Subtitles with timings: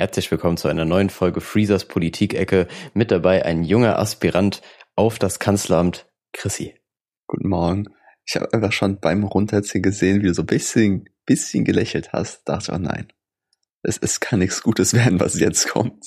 [0.00, 2.68] Herzlich willkommen zu einer neuen Folge Freezers Politikecke.
[2.94, 4.62] Mit dabei ein junger Aspirant
[4.96, 6.74] auf das Kanzleramt, Chrissy.
[7.26, 7.84] Guten Morgen.
[8.24, 12.48] Ich habe einfach schon beim Runterziehen gesehen, wie du so ein bisschen, bisschen gelächelt hast.
[12.48, 13.12] Dachte, oh nein,
[13.82, 16.06] es, es kann nichts Gutes werden, was jetzt kommt.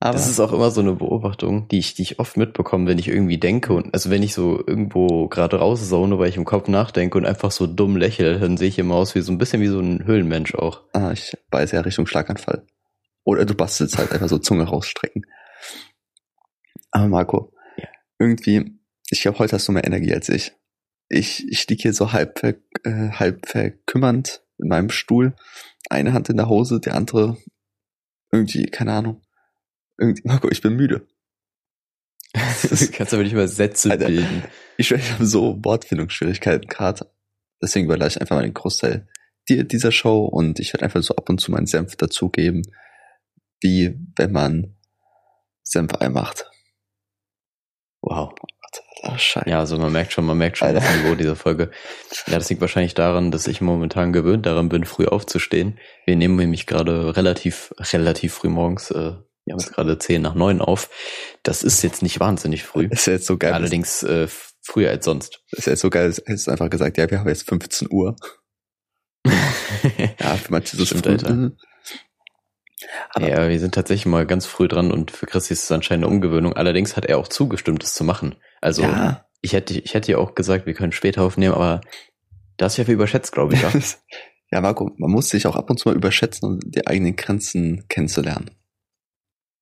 [0.00, 2.98] Aber das ist auch immer so eine Beobachtung, die ich, die ich oft mitbekomme, wenn
[2.98, 6.66] ich irgendwie denke und also wenn ich so irgendwo gerade rauszone, weil ich im Kopf
[6.66, 9.60] nachdenke und einfach so dumm lächle, dann sehe ich immer aus wie so ein bisschen
[9.60, 10.80] wie so ein Höhlenmensch auch.
[10.92, 12.66] Ah, ich weiß ja Richtung Schlaganfall.
[13.24, 15.26] Oder du bastelst halt einfach so Zunge rausstrecken.
[16.90, 17.88] Aber Marco, ja.
[18.18, 18.78] irgendwie,
[19.10, 20.52] ich glaube, heute hast du mehr Energie als ich.
[21.08, 22.54] Ich, ich liege hier so halb, ver,
[22.84, 25.34] äh, halb verkümmernd in meinem Stuhl.
[25.90, 27.36] Eine Hand in der Hose, die andere
[28.30, 29.22] irgendwie, keine Ahnung
[30.02, 31.06] irgendwie, Marco, ich bin müde.
[32.34, 34.42] du kannst aber nicht mal Sätze Alter, bilden.
[34.76, 37.10] Ich, ich habe so Wortfindungsschwierigkeiten gerade.
[37.62, 39.06] Deswegen überlasse ich einfach mal den Großteil
[39.48, 42.62] dieser Show und ich werde einfach so ab und zu meinen Senf dazugeben,
[43.62, 44.76] wie wenn man
[45.62, 46.50] Senfei macht.
[48.00, 48.34] Wow.
[49.04, 49.50] Ach, Scheiße.
[49.50, 50.80] Ja, also man merkt schon, man merkt schon Alter.
[50.80, 51.70] das Niveau dieser Folge.
[52.26, 55.78] Ja, das liegt wahrscheinlich daran, dass ich momentan gewöhnt daran bin, früh aufzustehen.
[56.06, 59.14] Wir nehmen nämlich gerade relativ, relativ früh morgens äh,
[59.44, 60.88] wir haben jetzt gerade zehn nach neun auf.
[61.42, 62.86] Das ist jetzt nicht wahnsinnig früh.
[62.90, 63.52] Ist jetzt so geil.
[63.52, 64.28] Allerdings äh,
[64.62, 65.42] früher als sonst.
[65.50, 68.14] Ist jetzt so geil, es ist einfach gesagt, ja, wir haben jetzt 15 Uhr.
[69.24, 71.52] ja, für manche so Stimmt, Alter.
[73.10, 76.04] Aber ja, wir sind tatsächlich mal ganz früh dran und für Christi ist es anscheinend
[76.04, 76.54] eine Umgewöhnung.
[76.54, 78.36] Allerdings hat er auch zugestimmt, das zu machen.
[78.60, 79.26] Also ja.
[79.40, 81.80] ich hätte, ich hätte ja auch gesagt, wir können später aufnehmen, aber
[82.56, 83.62] das ist ja viel überschätzt, glaube ich.
[83.62, 83.72] Ja.
[84.52, 87.86] ja, Marco, man muss sich auch ab und zu mal überschätzen, um die eigenen Grenzen
[87.88, 88.50] kennenzulernen.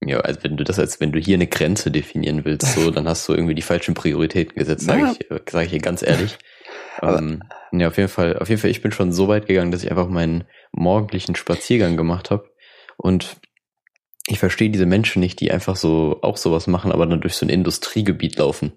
[0.04, 3.06] Ja, also wenn du das als wenn du hier eine Grenze definieren willst, so, dann
[3.06, 6.38] hast du irgendwie die falschen Prioritäten gesetzt, sage ich, sag ich hier ganz ehrlich.
[7.02, 9.84] ähm, ja, auf jeden Fall, auf jeden Fall, ich bin schon so weit gegangen, dass
[9.84, 12.49] ich einfach meinen morgendlichen Spaziergang gemacht habe.
[13.00, 13.40] Und
[14.26, 17.46] ich verstehe diese Menschen nicht, die einfach so auch sowas machen, aber dann durch so
[17.46, 18.72] ein Industriegebiet laufen.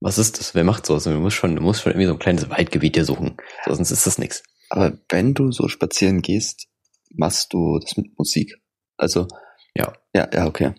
[0.00, 0.54] Was ist das?
[0.54, 1.04] Wer macht sowas?
[1.04, 3.38] Du musst schon, du musst schon irgendwie so ein kleines Waldgebiet hier suchen.
[3.64, 4.42] Sonst ist das nichts.
[4.68, 6.66] Aber wenn du so spazieren gehst,
[7.10, 8.54] machst du das mit Musik.
[8.98, 9.26] Also
[9.74, 9.94] ja.
[10.14, 10.74] Ja, ja, okay.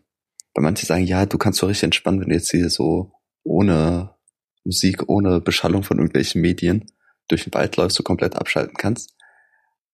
[0.54, 3.12] Weil manche sagen, ja, du kannst so richtig entspannen, wenn du jetzt hier so
[3.44, 4.16] ohne
[4.64, 6.92] Musik, ohne Beschallung von irgendwelchen Medien
[7.28, 9.16] durch den Wald läufst, so komplett abschalten kannst.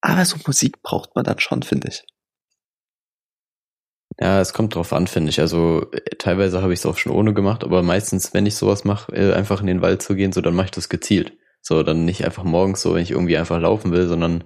[0.02, 2.04] Aber so Musik braucht man dann schon, finde ich.
[4.22, 5.40] Ja, es kommt drauf an, finde ich.
[5.40, 5.88] Also
[6.20, 9.34] teilweise habe ich es auch schon ohne gemacht, aber meistens, wenn ich sowas mache, äh,
[9.34, 11.34] einfach in den Wald zu gehen, so dann mache ich das gezielt.
[11.62, 14.44] So, dann nicht einfach morgens so, wenn ich irgendwie einfach laufen will, sondern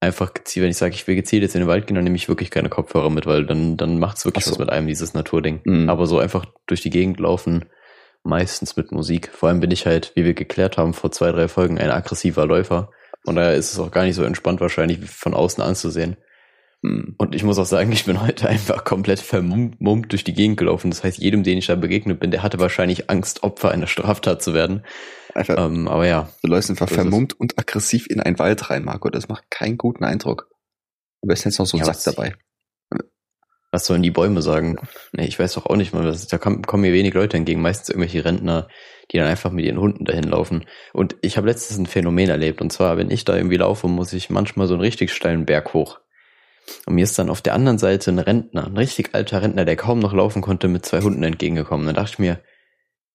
[0.00, 2.14] einfach gezielt, wenn ich sage, ich will gezielt jetzt in den Wald gehen, dann nehme
[2.14, 4.52] ich wirklich keine Kopfhörer mit, weil dann, dann macht es wirklich so.
[4.52, 5.60] was mit einem, dieses Naturding.
[5.64, 5.88] Mhm.
[5.90, 7.64] Aber so einfach durch die Gegend laufen,
[8.22, 9.30] meistens mit Musik.
[9.32, 12.46] Vor allem bin ich halt, wie wir geklärt haben, vor zwei, drei Folgen ein aggressiver
[12.46, 12.90] Läufer.
[13.24, 16.16] Und daher ist es auch gar nicht so entspannt wahrscheinlich von außen anzusehen.
[16.84, 17.14] Mhm.
[17.16, 20.90] Und ich muss auch sagen, ich bin heute einfach komplett vermummt durch die Gegend gelaufen.
[20.90, 24.42] Das heißt, jedem, den ich da begegnet bin, der hatte wahrscheinlich Angst, Opfer einer Straftat
[24.42, 24.84] zu werden.
[25.34, 26.28] Einfach, ähm, aber ja.
[26.42, 29.08] Du läufst einfach vermummt und aggressiv in einen Wald rein, Marco.
[29.08, 30.48] Das macht keinen guten Eindruck.
[31.22, 32.34] Am besten jetzt noch so ein ja, Sack dabei.
[33.72, 34.76] Was sollen die Bäume sagen?
[35.12, 36.04] Nee, ich weiß doch auch nicht mal.
[36.04, 37.60] Das, da kommen mir wenig Leute entgegen.
[37.60, 38.68] Meistens irgendwelche Rentner,
[39.10, 40.64] die dann einfach mit ihren Hunden dahin laufen.
[40.92, 42.60] Und ich habe letztens ein Phänomen erlebt.
[42.60, 45.74] Und zwar, wenn ich da irgendwie laufe, muss ich manchmal so einen richtig steilen Berg
[45.74, 45.98] hoch.
[46.86, 49.76] Und mir ist dann auf der anderen Seite ein Rentner, ein richtig alter Rentner, der
[49.76, 51.86] kaum noch laufen konnte, mit zwei Hunden entgegengekommen.
[51.86, 52.40] Dann dachte ich mir,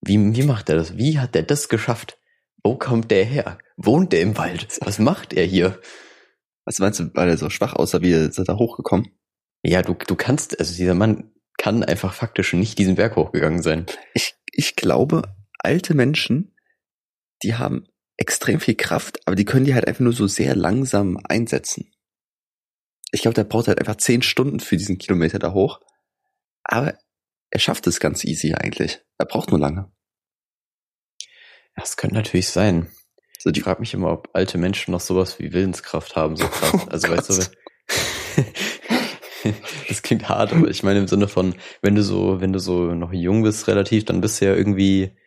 [0.02, 0.98] wie, wie macht er das?
[0.98, 2.18] Wie hat er das geschafft?
[2.64, 3.58] Wo kommt der her?
[3.78, 4.80] Wohnt der im Wald?
[4.82, 5.80] Was macht er hier?
[6.66, 9.10] Was meinst du, weil er so schwach aussah, wie ist er da hochgekommen?
[9.64, 13.86] Ja, du, du kannst, also dieser Mann kann einfach faktisch nicht diesen Berg hochgegangen sein.
[14.14, 15.24] Ich, ich glaube,
[15.60, 16.56] alte Menschen,
[17.44, 17.88] die haben
[18.18, 21.92] extrem viel Kraft, aber die können die halt einfach nur so sehr langsam einsetzen.
[23.12, 25.80] Ich glaube, der braucht halt einfach zehn Stunden für diesen Kilometer da hoch.
[26.64, 26.98] Aber
[27.50, 29.02] er schafft es ganz easy eigentlich.
[29.18, 29.92] Er braucht nur lange.
[31.76, 32.90] Das könnte natürlich sein.
[33.40, 36.74] So, ich frage mich immer, ob alte Menschen noch sowas wie Willenskraft haben, so krass.
[36.74, 37.18] Oh also Gott.
[37.18, 38.44] weißt du,
[39.88, 42.94] das klingt hart, aber ich meine im Sinne von, wenn du so, wenn du so
[42.94, 45.18] noch jung bist relativ, dann bist du ja irgendwie,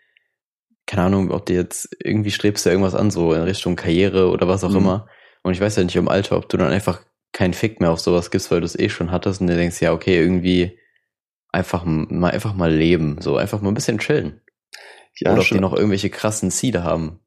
[0.86, 4.28] keine Ahnung, ob du jetzt irgendwie strebst du ja irgendwas an, so in Richtung Karriere
[4.28, 4.76] oder was auch mhm.
[4.76, 5.08] immer.
[5.42, 8.00] Und ich weiß ja nicht im Alter, ob du dann einfach keinen Fick mehr auf
[8.00, 10.78] sowas gibst, weil du es eh schon hattest und du denkst, ja, okay, irgendwie
[11.50, 14.40] einfach mal einfach mal leben, so einfach mal ein bisschen chillen.
[15.18, 15.58] Ja, Oder ob schon.
[15.58, 17.20] die noch irgendwelche krassen Ziele haben.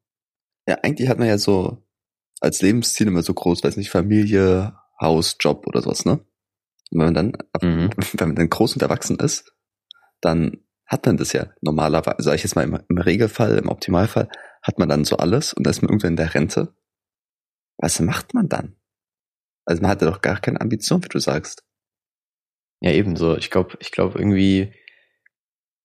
[0.66, 1.86] Ja, eigentlich hat man ja so
[2.40, 6.20] als Lebensziel immer so groß, weiß nicht, Familie, Haus, Job oder sowas, ne?
[6.90, 7.32] Und wenn man dann,
[7.62, 7.90] mhm.
[8.14, 9.52] wenn man dann groß und erwachsen ist,
[10.20, 14.28] dann hat man das ja normalerweise, sage ich jetzt mal im, im, Regelfall, im Optimalfall,
[14.62, 16.74] hat man dann so alles und dann ist man irgendwann in der Rente.
[17.78, 18.75] Was macht man dann?
[19.66, 21.62] Also man hatte doch gar keine Ambition, wie du sagst.
[22.80, 23.36] Ja, ebenso.
[23.36, 24.72] Ich glaube, ich glaube irgendwie,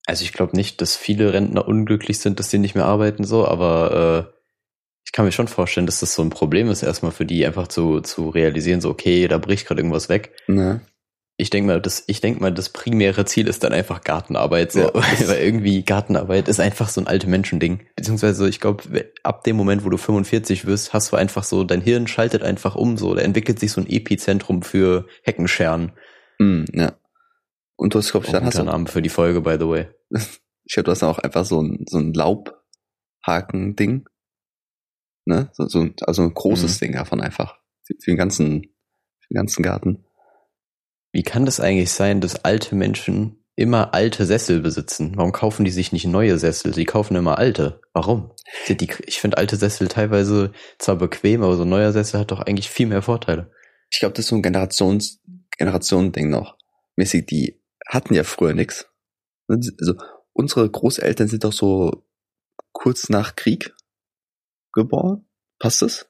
[0.05, 3.47] also ich glaube nicht, dass viele Rentner unglücklich sind, dass sie nicht mehr arbeiten, so,
[3.47, 4.41] aber äh,
[5.05, 7.67] ich kann mir schon vorstellen, dass das so ein Problem ist, erstmal für die einfach
[7.67, 10.33] zu, zu realisieren, so, okay, da bricht gerade irgendwas weg.
[10.47, 10.81] Ne?
[11.41, 14.81] Ich denke mal, das, ich denke mal, das primäre Ziel ist dann einfach Gartenarbeit, so,
[14.81, 14.93] Ja.
[14.93, 17.79] weil irgendwie Gartenarbeit ist einfach so ein alte Menschending.
[17.95, 21.81] Beziehungsweise, ich glaube, ab dem Moment, wo du 45 wirst, hast du einfach so, dein
[21.81, 25.93] Hirn schaltet einfach um, so, da entwickelt sich so ein Epizentrum für Heckenscheren.
[26.37, 26.93] Mm, ja.
[27.75, 29.87] Und du hast, glaube ich, dann hast du, Name für die Folge, by the way.
[30.11, 34.07] ich glaube, du hast dann auch einfach so ein, so ein Laubhaken-Ding.
[35.25, 35.49] Ne?
[35.53, 37.57] So, so, also ein großes Ding davon einfach.
[37.81, 38.61] Für, für den ganzen,
[39.21, 40.05] für den ganzen Garten.
[41.11, 45.13] Wie kann das eigentlich sein, dass alte Menschen immer alte Sessel besitzen?
[45.15, 46.73] Warum kaufen die sich nicht neue Sessel?
[46.73, 47.81] Sie kaufen immer alte.
[47.93, 48.31] Warum?
[48.67, 52.39] Die, ich finde alte Sessel teilweise zwar bequem, aber so ein neuer Sessel hat doch
[52.39, 53.51] eigentlich viel mehr Vorteile.
[53.91, 55.21] Ich glaube, das ist so ein Generations,
[55.57, 56.57] Generationending noch.
[56.95, 58.89] Mäßig, die hatten ja früher nix.
[59.47, 59.95] Also,
[60.33, 62.05] unsere Großeltern sind doch so
[62.71, 63.75] kurz nach Krieg
[64.73, 65.25] geboren.
[65.59, 66.09] Passt das?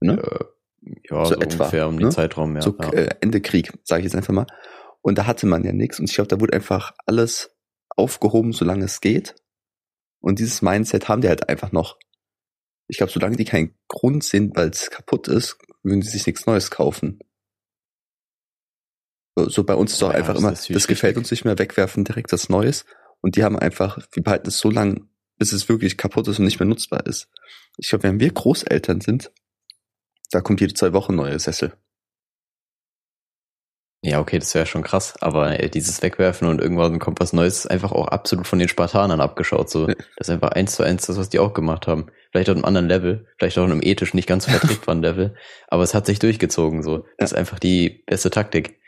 [0.00, 0.18] Ne?
[0.20, 0.44] Äh,
[0.82, 2.14] ja, So so, etwa, ungefähr um den ne?
[2.14, 2.62] Zeitraum, ja.
[2.62, 2.90] so ja.
[2.92, 4.46] äh, Ende Krieg, sage ich jetzt einfach mal.
[5.02, 5.98] Und da hatte man ja nichts.
[5.98, 7.50] Und ich glaube, da wurde einfach alles
[7.96, 9.34] aufgehoben, solange es geht.
[10.20, 11.98] Und dieses Mindset haben die halt einfach noch.
[12.88, 16.46] Ich glaube, solange die keinen Grund sehen, weil es kaputt ist, würden sie sich nichts
[16.46, 17.20] Neues kaufen.
[19.36, 21.16] So, so bei uns ist doch Ja, einfach das immer, das gefällt richtig.
[21.18, 22.84] uns nicht mehr, wegwerfen direkt das Neues.
[23.20, 25.08] Und die haben einfach, wir behalten es so lang,
[25.38, 27.28] bis es wirklich kaputt ist und nicht mehr nutzbar ist.
[27.76, 29.30] Ich glaube, wenn wir Großeltern sind,
[30.30, 31.72] da kommt jede zwei Wochen neue Sessel.
[34.02, 35.14] Ja, okay, das wäre schon krass.
[35.20, 38.68] Aber äh, dieses Wegwerfen und irgendwann kommt was Neues, ist einfach auch absolut von den
[38.68, 39.68] Spartanern abgeschaut.
[39.68, 42.06] So, das ist einfach eins zu eins das, was die auch gemacht haben.
[42.30, 45.34] Vielleicht auf einem anderen Level, vielleicht auch auf einem ethisch nicht ganz vertretbaren Level.
[45.66, 46.84] Aber es hat sich durchgezogen.
[46.84, 48.80] So, das ist einfach die beste Taktik.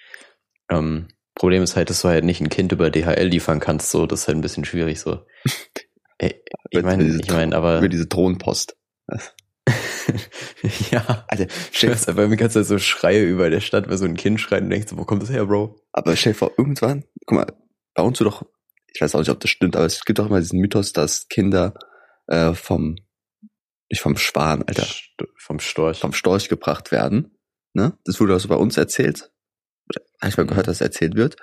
[0.70, 3.90] Ähm, Problem ist halt, dass du halt nicht ein Kind über DHL liefern kannst.
[3.90, 5.00] So, das ist halt ein bisschen schwierig.
[5.00, 5.26] So,
[6.18, 6.40] Ey,
[6.70, 8.76] ich meine, ich meine, aber Über diese Drohnenpost.
[10.90, 11.24] ja.
[11.28, 14.40] Alter, stell, weiß aber mir Zeit so Schreie über der Stadt, weil so ein Kind
[14.40, 15.76] schreit und denkst, so, wo kommt das her, Bro?
[15.92, 17.46] aber stell dir vor, irgendwann, guck mal,
[17.94, 18.44] bei uns so doch,
[18.92, 21.28] ich weiß auch nicht, ob das stimmt, aber es gibt doch immer diesen Mythos, dass
[21.28, 21.74] Kinder
[22.26, 22.96] äh, vom,
[23.90, 26.00] nicht vom Schwan, Alter, St vom Storch.
[26.00, 27.36] vom Storch gebracht werden.
[27.74, 27.98] Ne?
[28.04, 29.30] Das wurde also bei uns erzählt.
[29.88, 31.36] Oder Hab ich mal gehört, dass erzählt wird.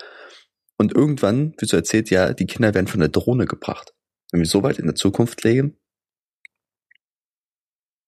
[0.78, 3.94] Und irgendwann wird so erzählt, ja, die Kinder werden von der Drohne gebracht.
[4.32, 5.78] Wenn wir so weit in der Zukunft leben,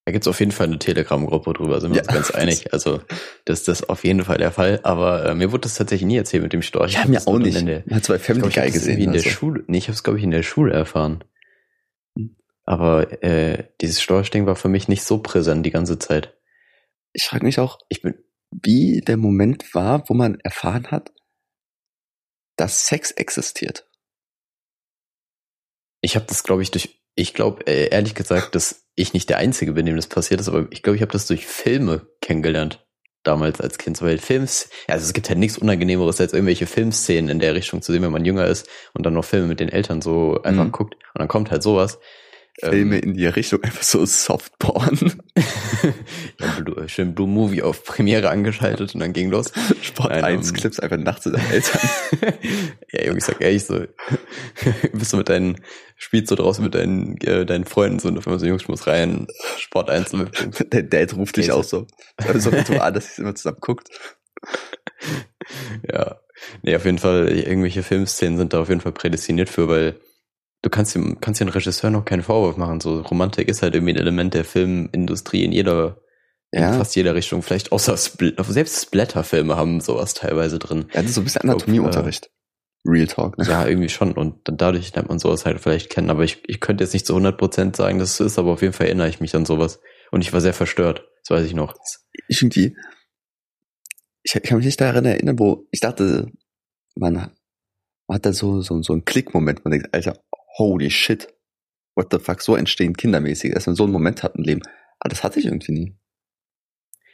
[0.09, 2.01] Da gibt's auf jeden Fall eine Telegram-Gruppe drüber, sind wir Ja.
[2.01, 2.73] uns ganz einig.
[2.73, 2.99] Also,
[3.45, 4.79] das ist das auf jeden Fall der Fall.
[4.81, 6.93] Aber äh, mir wurde das tatsächlich nie erzählt mit dem Storch.
[6.93, 7.55] ja, mir auch nicht.
[7.55, 9.01] In der, zwei ich glaub, Family ich Guy das irgendwie gesehen.
[9.03, 9.29] in der also.
[9.29, 9.63] Schule.
[9.67, 11.23] Nee, ich habe es glaube ich in der Schule erfahren.
[12.63, 16.35] Aber äh, dieses Storchding war für mich nicht so präsent die ganze Zeit.
[17.13, 18.15] Ich frage mich auch, Ich bin
[18.49, 21.11] wie der Moment war, wo man erfahren hat,
[22.57, 23.87] dass Sex existiert.
[26.01, 29.37] Ich habe das, glaube ich, durch, ich glaube, äh, ehrlich gesagt, dass ich nicht der
[29.37, 32.85] Einzige bin, dem das passiert ist, aber ich glaube, ich habe das durch Filme kennengelernt.
[33.23, 37.29] Damals als Kind, weil Films, ja, also es gibt halt nichts Unangenehmeres als irgendwelche Filmszenen
[37.29, 39.67] in der Richtung zu sehen, wenn man jünger ist und dann noch Filme mit den
[39.67, 40.71] Eltern so einfach Mhm.
[40.71, 41.99] guckt und dann kommt halt sowas.
[42.59, 45.21] Filme Ähm, in die Richtung, einfach so Softporn.
[46.39, 49.51] ja, Blue, schön Blue Movie auf Premiere angeschaltet und dann ging los.
[49.81, 51.81] Sport Nein, 1 ähm, Clips einfach nachts zu deinen Eltern.
[52.91, 53.79] ja, Junge, ich sag ehrlich so,
[54.93, 55.61] bist du mit deinen,
[55.95, 58.69] spielst du draußen mit deinen, äh, deinen Freunden so und auf einmal so, Jungs, ich
[58.69, 61.87] muss rein, Sport 1 mit Der Dad ruft dich auch so.
[62.35, 63.89] So ein Ritual, dass ihr immer zusammen guckt.
[65.91, 66.19] Ja.
[66.61, 69.99] Nee, auf jeden Fall, irgendwelche Filmszenen sind da auf jeden Fall prädestiniert für, weil
[70.61, 72.81] du kannst dem, kannst dem Regisseur noch keinen Vorwurf machen.
[72.81, 76.01] So, Romantik ist halt irgendwie ein Element der Filmindustrie in jeder,
[76.51, 76.71] Ja.
[76.73, 77.41] in fast jeder Richtung.
[77.41, 80.85] Vielleicht außer Spl selbst Splatterfilme haben sowas teilweise drin.
[80.93, 82.29] Ja, das ist so ein bisschen Anatomieunterricht.
[82.85, 83.45] Real Talk, ne?
[83.45, 84.13] Ja, irgendwie schon.
[84.13, 86.09] Und dann dadurch lernt man sowas halt vielleicht kennen.
[86.09, 88.73] Aber ich, ich könnte jetzt nicht zu 100% sagen, dass es ist, aber auf jeden
[88.73, 89.81] Fall erinnere ich mich an sowas.
[90.11, 91.05] Und ich war sehr verstört.
[91.23, 91.75] Das weiß ich noch.
[92.29, 92.75] Ich irgendwie,
[94.23, 96.31] ich, kann mich nicht daran erinnern, wo ich dachte,
[96.95, 97.31] man, man
[98.15, 100.17] hat da so, so, so einen Klickmoment, man denkt, Alter,
[100.57, 101.27] holy shit,
[101.95, 104.61] what the fuck, so entstehen kindermäßig, dass man so einen Moment hat im Leben.
[104.99, 105.95] Aber das hatte ich irgendwie nie.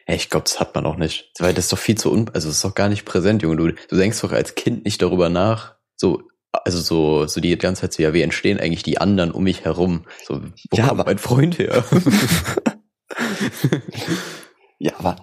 [0.08, 1.32] Ich glaube, das hat man auch nicht.
[1.40, 3.56] Weil das ist doch viel zu un, also das ist doch gar nicht präsent, Junge.
[3.58, 7.82] Du, du denkst doch als Kind nicht darüber nach, so, also so, so die ganze
[7.82, 10.06] Zeit so, ja, wie entstehen eigentlich die anderen um mich herum?
[10.24, 11.84] So, wo Ja, kommt aber- mein Freund her?
[14.78, 15.16] Ja, aber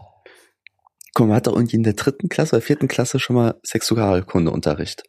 [1.15, 3.61] guck mal, man hat doch irgendwie in der dritten Klasse oder vierten Klasse schon mal
[3.65, 5.03] Sexualkundeunterricht.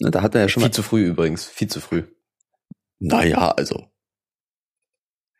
[0.00, 2.04] Ne, da hat er ja schon viel zu früh übrigens, viel zu früh.
[2.98, 3.90] Naja, also.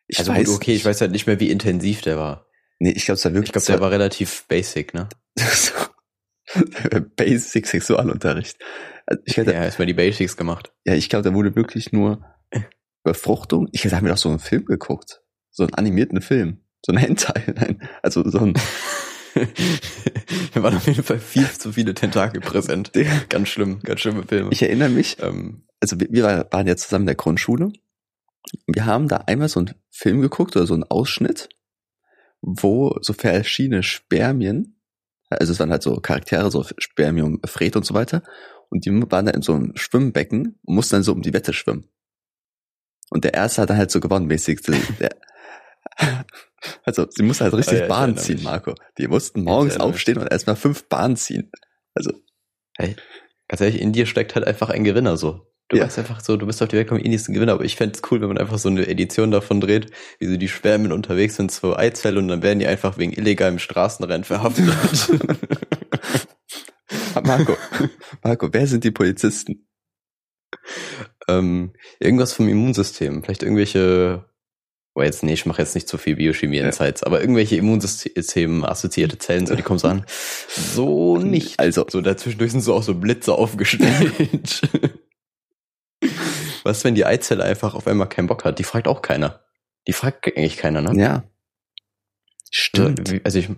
[0.06, 2.46] Ich also weiß, gut, okay, ich weiß halt nicht mehr, wie intensiv der war.
[2.78, 3.48] Nee, ich glaube, es war wirklich.
[3.48, 5.08] Ich glaube, der war relativ basic, ne?
[7.16, 8.58] basic Sexualunterricht.
[9.06, 10.72] Also ich hätte, ja, erstmal die Basics gemacht.
[10.84, 12.24] Ja, ich glaube, da wurde wirklich nur
[13.02, 13.68] Befruchtung.
[13.72, 15.22] Ich habe mir doch so einen Film geguckt.
[15.50, 16.64] So einen animierten Film.
[16.84, 17.42] So ein Hentai.
[17.54, 18.54] Nein, also so ein.
[20.54, 22.92] da waren auf jeden Fall viel zu viele Tentakel präsent.
[23.28, 24.50] ganz schlimm, ganz schlimme Filme.
[24.52, 27.72] Ich erinnere mich, ähm, also wir, wir waren ja zusammen in der Grundschule.
[28.66, 31.48] Wir haben da einmal so einen Film geguckt oder so einen Ausschnitt,
[32.40, 34.80] wo so verschiedene Spermien,
[35.28, 38.22] also es waren halt so Charaktere, so Spermium, Fred und so weiter,
[38.70, 41.52] und die waren da in so einem Schwimmbecken und mussten dann so um die Wette
[41.52, 41.88] schwimmen.
[43.10, 44.60] Und der erste hat dann halt so gewonnen, mäßig.
[45.00, 45.16] Der,
[46.84, 48.74] also, sie mussten halt richtig oh, ja, Bahn ziehen, Marco.
[48.98, 51.50] Die mussten morgens aufstehen und erstmal fünf Bahnen ziehen.
[51.94, 52.12] Also.
[52.76, 52.96] Hey,
[53.48, 55.48] ganz ehrlich, in dir steckt halt einfach ein Gewinner so.
[55.68, 55.84] Du ja.
[55.84, 57.76] weißt einfach so, du bist auf die Welt gekommen, eh nicht ein Gewinner, aber ich
[57.76, 60.92] fände es cool, wenn man einfach so eine Edition davon dreht, wie so die Spermien
[60.92, 64.64] unterwegs sind, so Eizelle und dann werden die einfach wegen illegalem Straßenrennen verhaftet.
[67.22, 67.56] Marco,
[68.22, 69.68] Marco, wer sind die Polizisten?
[71.28, 74.24] Ähm, irgendwas vom Immunsystem, vielleicht irgendwelche,
[74.98, 77.06] oh jetzt, nee, ich mache jetzt nicht zu viel Biochemie-Insights, ja.
[77.06, 80.04] aber irgendwelche Immunsystem assoziierte Zellen, so die kommen so an.
[80.48, 81.58] So nicht.
[81.60, 81.86] Also.
[81.88, 84.62] So dazwischendurch sind so auch so Blitze aufgestellt.
[86.64, 88.58] Was, wenn die Eizelle einfach auf einmal keinen Bock hat?
[88.58, 89.44] Die fragt auch keiner.
[89.86, 91.00] Die fragt eigentlich keiner, ne?
[91.00, 91.24] Ja.
[92.50, 93.24] Stimmt.
[93.24, 93.48] Also, ich,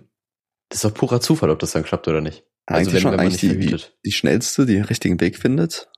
[0.69, 2.45] das ist doch purer Zufall, ob das dann klappt oder nicht.
[2.65, 5.89] Also eigentlich wenn, schon wenn eigentlich die, die, die, schnellste, die den richtigen Weg findet,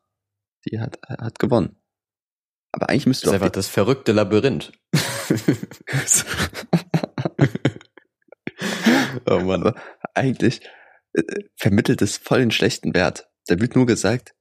[0.65, 1.75] die hat, hat gewonnen.
[2.74, 4.74] Aber eigentlich müsste das ist einfach das verrückte Labyrinth.
[9.25, 9.62] oh Mann.
[9.62, 9.75] Aber
[10.15, 10.62] eigentlich
[11.13, 11.22] äh,
[11.56, 13.30] vermittelt es voll den schlechten Wert.
[13.46, 14.34] Da wird nur gesagt,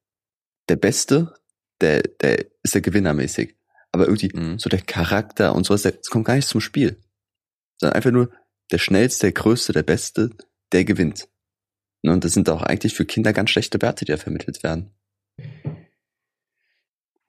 [0.68, 1.34] der Beste,
[1.82, 3.54] der, der ist der Gewinner mäßig.
[3.92, 4.58] Aber irgendwie mhm.
[4.58, 6.98] so der Charakter und sowas, das kommt gar nicht zum Spiel.
[7.78, 8.32] Sondern einfach nur
[8.70, 10.30] der Schnellste, der Größte, der Beste,
[10.72, 11.28] der gewinnt.
[12.02, 14.94] Und das sind auch eigentlich für Kinder ganz schlechte Werte, die da vermittelt werden.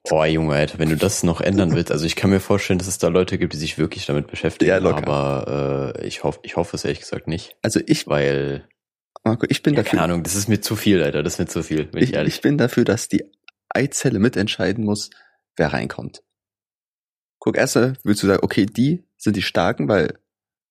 [0.07, 2.87] Boah, Junge, Alter, wenn du das noch ändern willst, also ich kann mir vorstellen, dass
[2.87, 4.97] es da Leute gibt, die sich wirklich damit beschäftigen, ja, locker.
[4.97, 7.55] aber äh, ich hoffe, ich hoffe es ehrlich gesagt nicht.
[7.61, 8.67] Also ich, weil
[9.23, 9.91] Marco, ich bin ja, dafür.
[9.91, 12.09] Keine Ahnung, das ist mir zu viel, Alter, das ist mir zu viel, bin ich,
[12.09, 12.35] ich ehrlich.
[12.35, 13.23] Ich bin dafür, dass die
[13.69, 15.09] Eizelle mitentscheiden muss,
[15.55, 16.21] wer reinkommt.
[17.39, 20.19] Guck, erstmal willst du sagen, okay, die sind die Starken, weil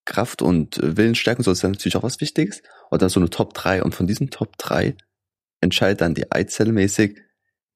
[0.05, 2.63] Kraft und Willensstärken, so ist ja natürlich auch was Wichtiges.
[2.91, 3.83] Und dann so eine Top 3.
[3.83, 4.97] Und von diesen Top 3
[5.61, 7.21] entscheidet dann die Eizelle mäßig,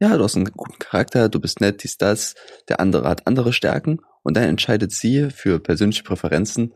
[0.00, 2.34] ja, du hast einen guten Charakter, du bist nett, dies, das,
[2.68, 4.00] der andere hat andere Stärken.
[4.22, 6.74] Und dann entscheidet sie für persönliche Präferenzen,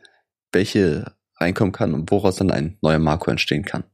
[0.53, 3.85] welche reinkommen kann und woraus dann ein neuer Marco entstehen kann.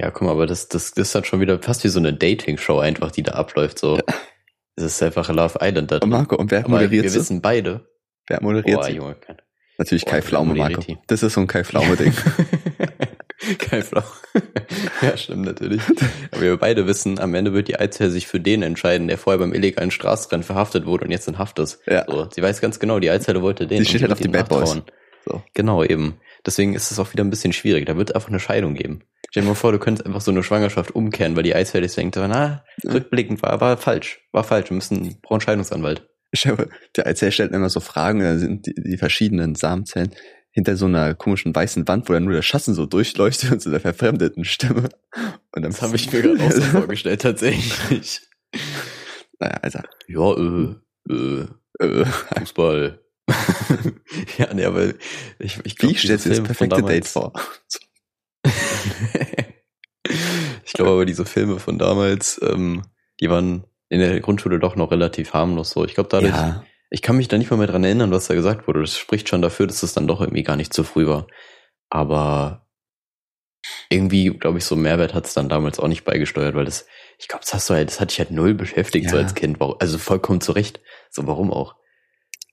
[0.00, 2.12] Ja, guck mal, aber das, das, das ist halt schon wieder fast wie so eine
[2.12, 3.98] Dating-Show einfach, die da abläuft, so.
[4.76, 6.12] Das ist einfach Love Island da drin.
[6.12, 7.20] Und Marco, und wer aber moderiert Wir so?
[7.20, 7.88] wissen beide.
[8.26, 8.92] Wer moderiert Boah, sie?
[8.92, 9.16] Junge.
[9.78, 10.82] Natürlich Boah, Kai Pflaume, Marco.
[11.06, 12.12] Das ist so ein Kai Pflaume-Ding.
[13.58, 14.06] Kai Pflaume.
[15.02, 15.82] ja, stimmt natürlich.
[16.30, 19.38] Aber wir beide wissen, am Ende wird die Eizelle sich für den entscheiden, der vorher
[19.38, 21.80] beim illegalen Straßenrennen verhaftet wurde und jetzt in Haft ist.
[21.86, 22.04] Ja.
[22.06, 23.78] So, sie weiß ganz genau, die Eizelle wollte den.
[23.78, 24.82] Sie steht halt auf die Bad Boys.
[25.24, 25.42] So.
[25.54, 26.20] Genau, eben.
[26.46, 27.86] Deswegen ist es auch wieder ein bisschen schwierig.
[27.86, 29.02] Da wird einfach eine Scheidung geben.
[29.30, 32.16] Stell dir mal vor, du könntest einfach so eine Schwangerschaft umkehren, weil die Eizelle denkt,
[32.16, 34.20] na, rückblickend war, war falsch.
[34.32, 34.70] War falsch.
[34.70, 36.06] Wir müssen, brauchen Scheidungsanwalt.
[36.96, 40.14] Der Eizelle stellt immer so Fragen, da sind die, die verschiedenen Samenzellen
[40.54, 43.70] hinter so einer komischen weißen Wand, wo dann nur der Schatten so durchleuchtet und so
[43.70, 44.88] der verfremdeten Stimme.
[45.52, 48.20] Und dann das habe ich mir gerade auch so vorgestellt, tatsächlich.
[49.40, 49.80] Naja, also.
[50.06, 50.76] Ja, äh,
[51.10, 51.46] äh,
[51.80, 52.04] äh.
[52.38, 53.00] Fußball.
[54.38, 54.90] ja, nee, aber
[55.40, 57.32] ich, ich glaube, Wie stellst du das perfekte Date vor?
[60.64, 62.82] ich glaube aber, diese Filme von damals, ähm,
[63.18, 65.84] die waren in der Grundschule doch noch relativ harmlos so.
[65.84, 66.64] Ich glaube dadurch, ja.
[66.94, 68.80] Ich kann mich da nicht mal mehr dran erinnern, was da gesagt wurde.
[68.80, 71.26] Das spricht schon dafür, dass es dann doch irgendwie gar nicht zu früh war.
[71.90, 72.68] Aber
[73.90, 76.86] irgendwie, glaube ich, so Mehrwert hat es dann damals auch nicht beigesteuert, weil das,
[77.18, 79.10] ich glaube, das hast du halt, das hatte ich halt null beschäftigt, ja.
[79.10, 79.60] so als Kind.
[79.60, 80.80] Also vollkommen zurecht.
[81.10, 81.74] So, warum auch?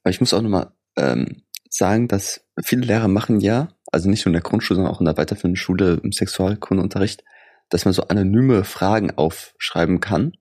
[0.04, 4.32] Aber ich muss auch nochmal ähm, sagen, dass viele Lehrer machen ja, also nicht nur
[4.32, 7.24] in der Grundschule, sondern auch in der weiterführenden Schule im Sexualkundeunterricht,
[7.70, 10.34] dass man so anonyme Fragen aufschreiben kann,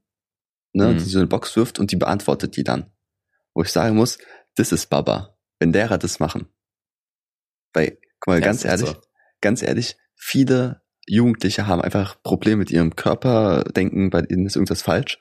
[0.72, 0.96] ne, mhm.
[0.96, 2.86] die so eine Box wirft und die beantwortet die dann.
[3.54, 4.18] Wo ich sagen muss,
[4.56, 5.36] das ist Baba.
[5.58, 6.48] Wenn Lehrer das machen.
[7.72, 9.00] Weil, guck mal, ja, ganz ehrlich, so.
[9.40, 14.82] ganz ehrlich, viele Jugendliche haben einfach Probleme mit ihrem Körper, denken, bei ihnen ist irgendwas
[14.82, 15.18] falsch.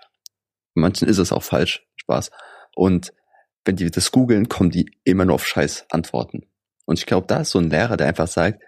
[0.75, 1.87] Bei manchen ist es auch falsch.
[1.95, 2.31] Spaß.
[2.75, 3.13] Und
[3.65, 6.47] wenn die das googeln, kommen die immer nur auf scheiß Antworten.
[6.85, 8.63] Und ich glaube, da ist so ein Lehrer, der einfach sagt,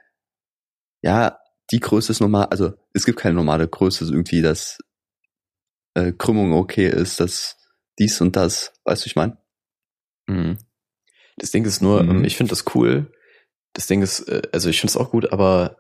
[1.01, 1.39] ja,
[1.72, 4.77] die Größe ist normal, also es gibt keine normale Größe, so irgendwie, dass
[5.96, 7.58] äh, Krümmung okay ist, dass
[7.98, 9.38] dies und das, weißt du, ich meine?
[10.31, 10.57] Mhm.
[11.38, 12.23] Das Ding ist nur, mhm.
[12.23, 13.11] ich finde das cool,
[13.73, 15.77] das Ding ist, äh, also ich finde es auch gut, aber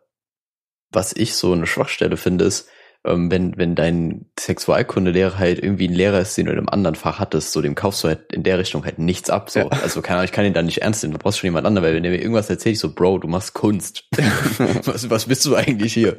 [0.91, 2.67] was ich so eine Schwachstelle finde, ist,
[3.03, 6.95] ähm, wenn, wenn dein Sexualkundelehrer halt irgendwie ein Lehrer ist, den du in einem anderen
[6.95, 9.49] Fach hattest, so dem kaufst du halt in der Richtung halt nichts ab.
[9.49, 9.61] So.
[9.61, 9.67] Ja.
[9.69, 11.87] Also keine Ahnung, ich kann ihn da nicht ernst nehmen, du brauchst schon jemand anderen,
[11.87, 14.07] weil wenn der mir irgendwas erzählt, ich so, Bro, du machst Kunst.
[14.85, 16.15] was, was bist du eigentlich hier?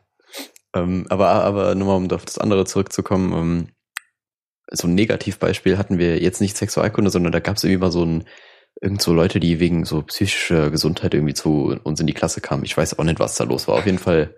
[0.76, 3.68] ähm, aber, aber nur mal um auf das andere zurückzukommen, ähm,
[4.74, 8.04] so ein Negativbeispiel hatten wir jetzt nicht Sexualkunde, sondern da gab es irgendwie mal so
[8.04, 8.24] ein
[8.80, 12.64] irgend so Leute, die wegen so psychischer Gesundheit irgendwie zu uns in die Klasse kamen.
[12.64, 13.76] Ich weiß auch nicht, was da los war.
[13.76, 14.34] Auf jeden Fall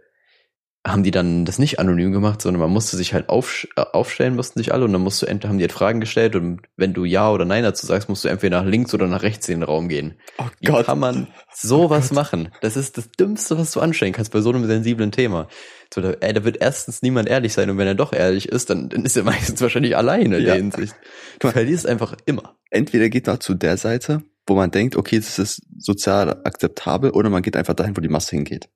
[0.87, 4.37] haben die dann das nicht anonym gemacht, sondern man musste sich halt auf, äh, aufstellen,
[4.37, 6.95] mussten sich alle und dann musst du entweder haben die halt Fragen gestellt und wenn
[6.95, 9.61] du ja oder nein dazu sagst, musst du entweder nach links oder nach rechts in
[9.61, 10.15] den Raum gehen.
[10.39, 10.87] Oh Wie Gott.
[10.87, 12.51] kann man sowas oh machen?
[12.61, 15.49] Das ist das Dümmste, was du anstellen kannst bei so einem sensiblen Thema.
[15.93, 18.71] So, da, ey, da wird erstens niemand ehrlich sein und wenn er doch ehrlich ist,
[18.71, 20.55] dann, dann ist er meistens wahrscheinlich alleine in ja.
[20.55, 20.95] der Hinsicht.
[21.41, 22.57] Du verlierst einfach immer.
[22.71, 27.31] Entweder geht man zu der Seite, wo man denkt, okay, das ist sozial akzeptabel, oder
[27.31, 28.69] man geht einfach dahin, wo die Masse hingeht.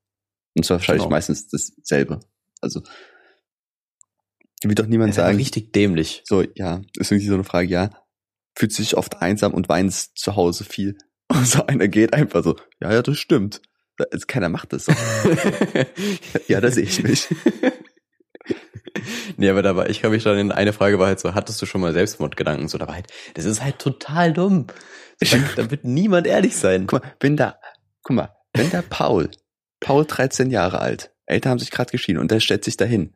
[0.57, 1.11] Und zwar wahrscheinlich genau.
[1.11, 2.21] meistens dasselbe.
[2.61, 2.83] Also
[4.69, 5.37] will doch niemand sagen.
[5.37, 6.23] Richtig dämlich.
[6.25, 7.91] So, ja, ist irgendwie so eine Frage, ja.
[8.57, 10.99] Fühlt sich oft einsam und weint zu Hause viel.
[11.31, 13.63] Und so einer geht einfach so, ja, ja, das stimmt.
[14.11, 14.93] Also keiner macht das so.
[16.49, 17.29] ja, da sehe ich mich.
[19.37, 21.63] nee, aber da war, ich kann mich dann in eine Frage war halt so, hattest
[21.63, 22.67] du schon mal Selbstmordgedanken?
[22.67, 24.67] So, da war halt, das ist halt total dumm.
[25.21, 26.89] Da, da wird niemand ehrlich sein.
[26.89, 27.61] Guck mal, wenn da,
[28.03, 29.31] guck mal, wenn da Paul
[29.81, 31.15] Paul 13 Jahre alt.
[31.27, 33.15] Eltern haben sich gerade geschieden und der stellt sich dahin.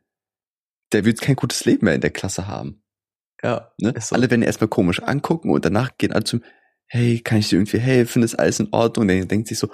[0.92, 2.83] Der wird kein gutes Leben mehr in der Klasse haben.
[3.42, 3.73] Ja.
[3.78, 3.94] Ne?
[4.00, 4.14] So.
[4.14, 6.42] Alle werden erstmal komisch angucken und danach gehen alle zum,
[6.87, 8.23] hey, kann ich dir irgendwie helfen?
[8.23, 9.02] Ist alles in Ordnung?
[9.02, 9.68] Und der denkt sich so,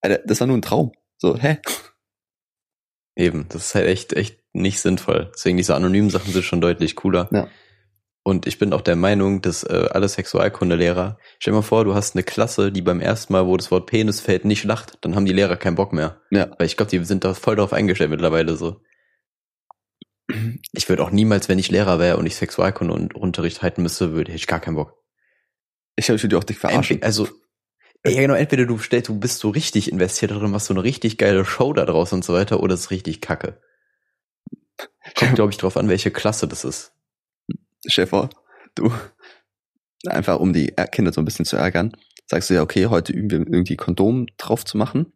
[0.00, 0.92] Alter, das war nur ein Traum.
[1.16, 1.58] So, hä?
[3.16, 5.32] Eben, das ist halt echt, echt nicht sinnvoll.
[5.34, 7.28] Deswegen diese anonymen Sachen sind schon deutlich cooler.
[7.32, 7.48] Ja.
[8.28, 11.94] Und ich bin auch der Meinung, dass äh, alle Sexualkundelehrer, stell dir mal vor, du
[11.94, 15.14] hast eine Klasse, die beim ersten Mal, wo das Wort Penis fällt, nicht lacht, dann
[15.14, 16.20] haben die Lehrer keinen Bock mehr.
[16.30, 16.50] Ja.
[16.58, 18.82] Weil ich glaube, die sind da voll drauf eingestellt mittlerweile so.
[20.72, 24.12] Ich würde auch niemals, wenn ich Lehrer wäre und ich Sexualkunde und Unterricht halten müsste,
[24.12, 24.92] würde ich gar keinen Bock.
[25.96, 27.02] Ich würde auch dich verarschen.
[27.02, 27.28] also,
[28.04, 31.16] ja genau, entweder du stellst, du bist so richtig investiert darin, machst so eine richtig
[31.16, 33.58] geile Show da draus und so weiter, oder es ist richtig kacke.
[35.16, 36.92] Kommt, glaube ich, drauf an, welche Klasse das ist.
[37.86, 38.30] Schäfer,
[38.74, 38.92] du,
[40.06, 41.92] einfach um die Kinder so ein bisschen zu ärgern,
[42.26, 45.12] sagst du ja, okay, heute üben wir irgendwie Kondom drauf zu machen.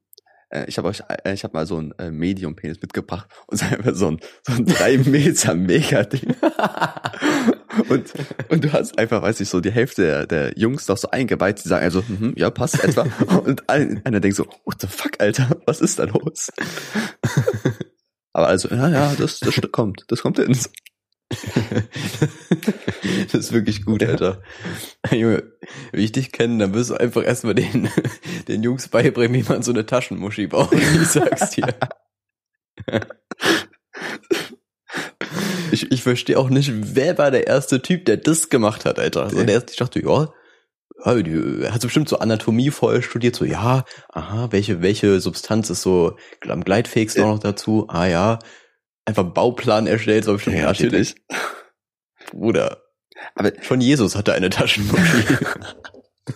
[0.53, 3.95] Äh, ich habe euch, äh, ich habe mal so ein äh, Medium-Penis mitgebracht und einfach
[3.95, 6.37] so ein, so ein drei Meter Mega-Ding.
[7.89, 8.13] und,
[8.49, 11.65] und du hast einfach, weiß ich, so die Hälfte der, der Jungs noch so eingeweiht,
[11.65, 13.03] die sagen also, mm ja, passt etwa.
[13.45, 16.51] Und einer denkt so, what the fuck, Alter, was ist da los?
[18.33, 20.57] Aber also, ja, ja, das, das kommt, das kommt hin.
[23.33, 24.43] das ist wirklich gut, Alter.
[25.11, 25.43] Junge,
[25.93, 27.89] wie ich dich kenne, dann wirst du einfach erstmal den,
[28.49, 30.73] den Jungs beibringen, wie man so eine Taschenmuschi baut.
[31.03, 31.75] Ich sag's dir.
[35.71, 39.25] Ich, ich verstehe auch nicht, wer war der erste Typ, der das gemacht hat, Alter.
[39.25, 40.29] Also der erste, ich dachte, ja,
[41.05, 46.17] er hat bestimmt so Anatomie voll studiert, so, ja, aha, welche, welche Substanz ist so
[46.47, 47.31] am gleitfähigsten ja.
[47.31, 47.87] noch dazu?
[47.89, 48.39] Ah ja,
[49.05, 51.15] einfach einen Bauplan erstellt, so bestimmt ja, natürlich.
[52.31, 52.83] Bruder.
[53.35, 55.37] Aber schon Jesus hatte eine Taschenmuschi.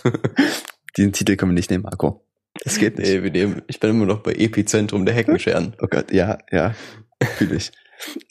[0.97, 2.27] Diesen Titel können wir nicht nehmen, Marco.
[2.65, 3.09] Das geht nicht.
[3.09, 5.77] Nee, wir nehmen, ich bin immer noch bei Epizentrum der Heckenscheren.
[5.81, 6.75] Oh Gott, ja, ja,
[7.37, 7.71] fühle ich.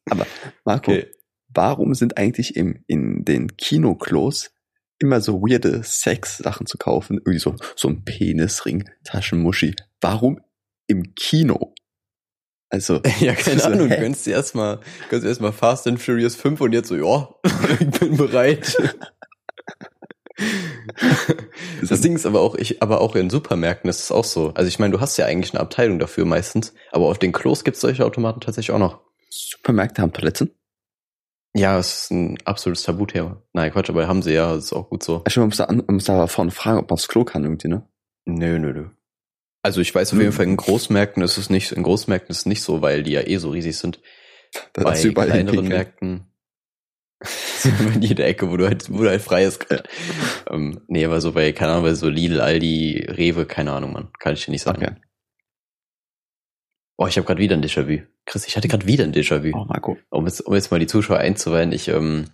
[0.10, 0.26] Aber
[0.64, 1.12] Marco, okay.
[1.50, 4.52] warum sind eigentlich im, in den Kinoklos
[4.98, 7.18] immer so weirde Sex-Sachen zu kaufen?
[7.18, 9.76] Irgendwie so, so ein Penisring, Taschenmuschi.
[10.02, 10.40] Warum
[10.88, 11.75] im Kino?
[12.70, 13.02] Also.
[13.20, 13.96] Ja, keine so, Ahnung, hä?
[13.96, 17.30] du kannst erstmal, kannst erstmal Fast and Furious 5 und jetzt so, ja,
[17.80, 18.76] ich bin bereit.
[21.88, 24.54] das Ding ist aber auch, ich, aber auch in Supermärkten ist es auch so.
[24.56, 27.64] Also ich meine, du hast ja eigentlich eine Abteilung dafür meistens, aber auf den Klos
[27.64, 29.00] gibt es solche Automaten tatsächlich auch noch.
[29.30, 30.52] Supermärkte haben Toiletten?
[31.58, 33.42] Ja, es ist ein absolutes Tabuthema.
[33.54, 35.24] Nein, Quatsch, aber haben sie ja, das ist auch gut so.
[35.26, 37.88] Ich muss da, muss da vorne fragen, ob man das Klo kann irgendwie, ne?
[38.26, 38.90] Nö, nö, nö.
[39.66, 40.32] Also ich weiß auf jeden.
[40.32, 43.22] Fall, in Großmärkten ist es nicht, in Großmärkten ist es nicht so, weil die ja
[43.22, 44.00] eh so riesig sind.
[44.74, 46.28] Da Bei kleineren Märkten
[47.96, 49.66] in jeder Ecke, wo du halt, wo du halt frei ist.
[49.72, 49.82] Ja.
[50.52, 54.14] Ähm, nee, aber so bei, keine Ahnung, bei so Lidl, Aldi, Rewe, keine Ahnung, man,
[54.20, 54.84] kann ich dir nicht sagen.
[54.84, 54.96] Okay.
[56.98, 58.04] Oh, ich habe gerade wieder ein Déjà-vu.
[58.28, 59.50] Chris, ich hatte gerade wieder ein Déjà-vu.
[59.52, 59.98] Oh, Marco.
[60.12, 62.26] Um jetzt, um jetzt mal die Zuschauer einzuweihen, ich, ähm,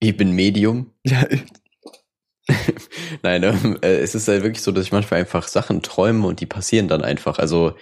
[0.00, 0.92] ich bin Medium.
[1.06, 1.26] Ja,
[3.22, 6.40] Nein, ähm, äh, es ist halt wirklich so, dass ich manchmal einfach Sachen träume und
[6.40, 7.38] die passieren dann einfach.
[7.38, 7.74] Also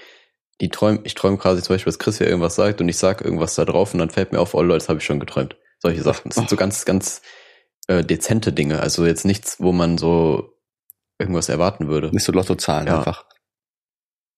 [0.61, 3.20] die träum, ich träume quasi zum Beispiel, dass Chris hier irgendwas sagt und ich sag
[3.20, 5.57] irgendwas da drauf und dann fällt mir auf, oh Leute, das habe ich schon geträumt.
[5.81, 6.31] Solche Sachen.
[6.31, 7.22] Das sind so ganz, ganz
[7.87, 8.81] äh, dezente Dinge.
[8.81, 10.55] Also jetzt nichts, wo man so
[11.18, 12.11] irgendwas erwarten würde.
[12.11, 12.98] Nicht so Lottozahlen ja.
[12.98, 13.26] einfach.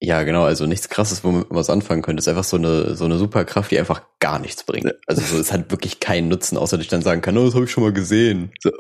[0.00, 2.20] Ja, genau, also nichts krasses, womit man was anfangen könnte.
[2.20, 4.94] Es ist einfach so eine, so eine Superkraft, die einfach gar nichts bringt.
[5.06, 7.54] Also so, es hat wirklich keinen Nutzen, außer dass ich dann sagen kann, oh, das
[7.54, 8.52] habe ich schon mal gesehen.
[8.60, 8.70] So.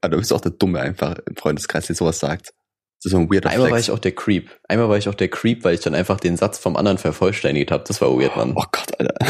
[0.00, 2.52] Aber du bist auch der Dumme einfach im Freundeskreis, der sowas sagt.
[2.98, 3.72] Das ist so ein weirder Einmal Flex.
[3.72, 4.50] war ich auch der Creep.
[4.68, 7.70] Einmal war ich auch der Creep, weil ich dann einfach den Satz vom anderen vervollständigt
[7.70, 7.84] habe.
[7.86, 8.52] Das war weird, Mann.
[8.56, 9.14] Oh Gott, Alter.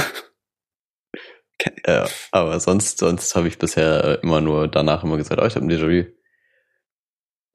[1.59, 1.73] Okay.
[1.87, 5.65] Ja, aber sonst, sonst habe ich bisher immer nur danach immer gesagt, oh, ich habe
[5.65, 6.13] ein Déjà-vu.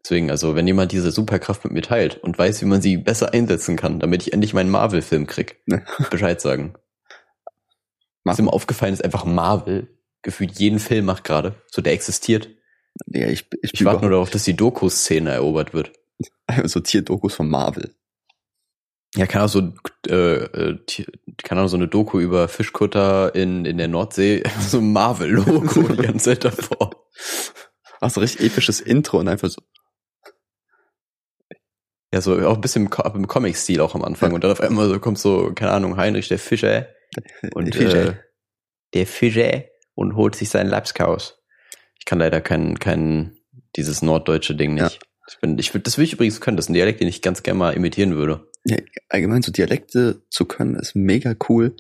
[0.04, 3.34] Deswegen, also wenn jemand diese Superkraft mit mir teilt und weiß, wie man sie besser
[3.34, 5.64] einsetzen kann, damit ich endlich meinen Marvel-Film krieg,
[6.10, 6.74] Bescheid sagen.
[8.24, 9.88] Was immer aufgefallen ist, einfach Marvel
[10.24, 12.50] gefühlt jeden Film macht gerade, so der existiert.
[13.08, 15.92] Ja, ich, ich, ich warte nur darauf, dass die Doku-Szene erobert wird.
[16.66, 17.96] so Tierdokus von Marvel.
[19.16, 19.74] Ja, kann auch so,
[20.08, 20.80] äh, äh
[21.44, 26.02] kann auch so eine Doku über Fischkutter in, in der Nordsee, so ein Marvel-Logo die
[26.02, 26.92] ganze Zeit davor.
[28.00, 29.62] Ach, so richtig episches Intro und einfach so.
[32.14, 34.34] Ja, so auch ein bisschen im Comic-Stil auch am Anfang.
[34.34, 36.88] Und dann auf einmal so kommt so, keine Ahnung, Heinrich der Fischer.
[37.54, 38.08] Und, der Fischer.
[38.08, 38.16] Äh,
[38.94, 41.41] der Fischer und holt sich seinen Lapskaus.
[42.02, 43.38] Ich kann leider kein, kein,
[43.76, 44.96] dieses norddeutsche Ding nicht.
[44.96, 45.08] Ja.
[45.30, 46.58] Ich bin, ich das will ich übrigens können.
[46.58, 48.50] Das ist ein Dialekt, den ich ganz gerne mal imitieren würde.
[48.66, 51.76] Ja, allgemein so Dialekte zu können, ist mega cool.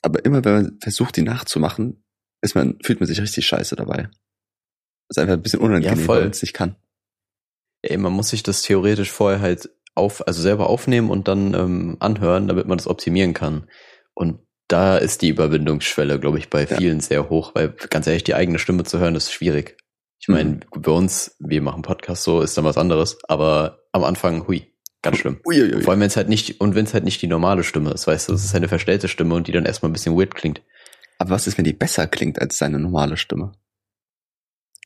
[0.00, 2.02] Aber immer wenn man versucht, die nachzumachen,
[2.40, 4.08] ist man, fühlt man sich richtig scheiße dabei.
[5.08, 6.76] Das ist einfach ein bisschen unangenehm, ja, weil man es nicht kann.
[7.82, 11.96] Ey, man muss sich das theoretisch vorher halt auf, also selber aufnehmen und dann ähm,
[12.00, 13.68] anhören, damit man das optimieren kann.
[14.14, 17.04] Und da ist die Überwindungsschwelle, glaube ich, bei vielen ja.
[17.04, 19.76] sehr hoch, weil ganz ehrlich, die eigene Stimme zu hören, ist schwierig.
[20.20, 20.82] Ich meine, mhm.
[20.82, 25.16] bei uns, wir machen Podcast so, ist dann was anderes, aber am Anfang, hui, ganz
[25.18, 25.40] schlimm.
[25.44, 25.82] Ui, ui, ui.
[25.82, 28.06] Vor allem, wenn es halt nicht, und wenn es halt nicht die normale Stimme ist,
[28.06, 30.62] weißt du, es ist eine verstellte Stimme und die dann erstmal ein bisschen weird klingt.
[31.18, 33.52] Aber was ist, wenn die besser klingt als seine normale Stimme?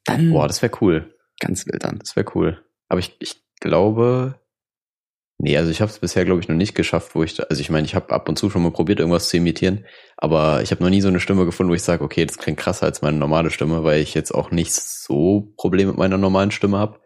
[0.05, 0.31] Dann.
[0.31, 1.15] Boah, das wäre cool.
[1.41, 1.99] Ganz wild dann.
[1.99, 2.63] Das wäre cool.
[2.89, 4.41] Aber ich, ich glaube,
[5.45, 7.69] nee, also ich habe es bisher, glaube ich, noch nicht geschafft, wo ich, also ich
[7.69, 9.85] meine, ich habe ab und zu schon mal probiert, irgendwas zu imitieren,
[10.17, 12.59] aber ich habe noch nie so eine Stimme gefunden, wo ich sage, okay, das klingt
[12.59, 16.51] krasser als meine normale Stimme, weil ich jetzt auch nicht so Probleme mit meiner normalen
[16.51, 16.99] Stimme habe.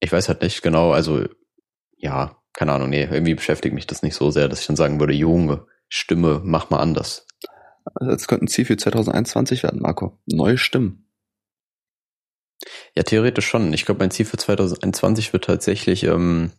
[0.00, 1.26] Ich weiß halt nicht genau, also
[1.98, 4.98] ja, keine Ahnung, nee, irgendwie beschäftigt mich das nicht so sehr, dass ich dann sagen
[4.98, 7.26] würde, Junge, Stimme, mach mal anders.
[7.94, 10.18] Also das könnte ein Ziel für 2021 werden, Marco.
[10.24, 11.06] Neue Stimmen.
[12.94, 13.74] Ja, theoretisch schon.
[13.74, 16.52] Ich glaube, mein Ziel für 2021 wird tatsächlich ähm,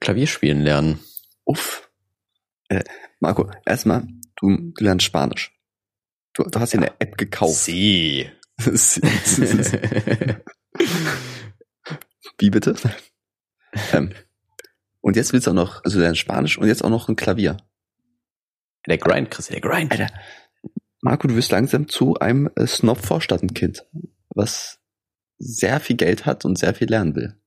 [0.00, 1.00] Klavier spielen lernen.
[1.44, 1.90] Uff.
[2.68, 2.84] Äh,
[3.18, 5.52] Marco, erstmal, du, du lernst Spanisch.
[6.32, 7.54] Du, du hast ja eine App gekauft.
[7.64, 8.30] Sie.
[12.38, 12.76] Wie bitte?
[13.92, 14.12] ähm,
[15.00, 17.16] und jetzt willst du auch noch, also du lernst Spanisch und jetzt auch noch ein
[17.16, 17.56] Klavier.
[18.86, 19.92] Der Grind, Chris, der Grind.
[19.92, 20.08] Alter.
[21.02, 23.86] Marco, du wirst langsam zu einem äh, Snob-Vorstadtenkind,
[24.30, 24.80] was
[25.38, 27.40] sehr viel Geld hat und sehr viel lernen will.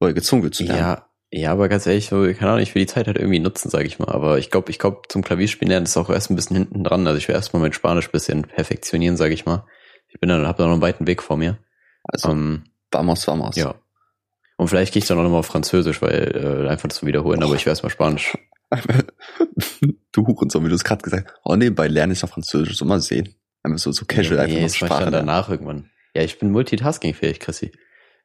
[0.00, 0.80] Oder gezwungen wird zu lernen.
[0.80, 3.68] Ja, ja, aber ganz ehrlich, so, keine Ahnung, ich will die Zeit halt irgendwie nutzen,
[3.68, 4.08] sage ich mal.
[4.08, 7.06] Aber ich glaube, ich glaube, zum Klavierspielen lernen ist auch erst ein bisschen hinten dran.
[7.06, 9.66] Also ich will erstmal mein Spanisch bisschen perfektionieren, sage ich mal.
[10.08, 11.58] Ich bin dann, habe da noch einen weiten Weg vor mir.
[12.02, 13.56] Also, ähm, vamos, vamos.
[13.56, 13.74] Ja.
[14.56, 17.46] Und vielleicht gehe ich dann auch nochmal auf Französisch, weil äh, einfach zu wiederholen, oh.
[17.46, 18.36] aber ich will erstmal Spanisch.
[20.12, 21.40] du Hurensohn, wie du es gerade gesagt hast.
[21.44, 23.34] Oh, nebenbei lerne ich noch Französisch, so mal sehen.
[23.62, 25.04] Einfach so, so casual nee, einfach noch Sprache.
[25.04, 25.90] Dann danach irgendwann.
[26.14, 27.72] Ja, ich bin multitaskingfähig, Chrissy.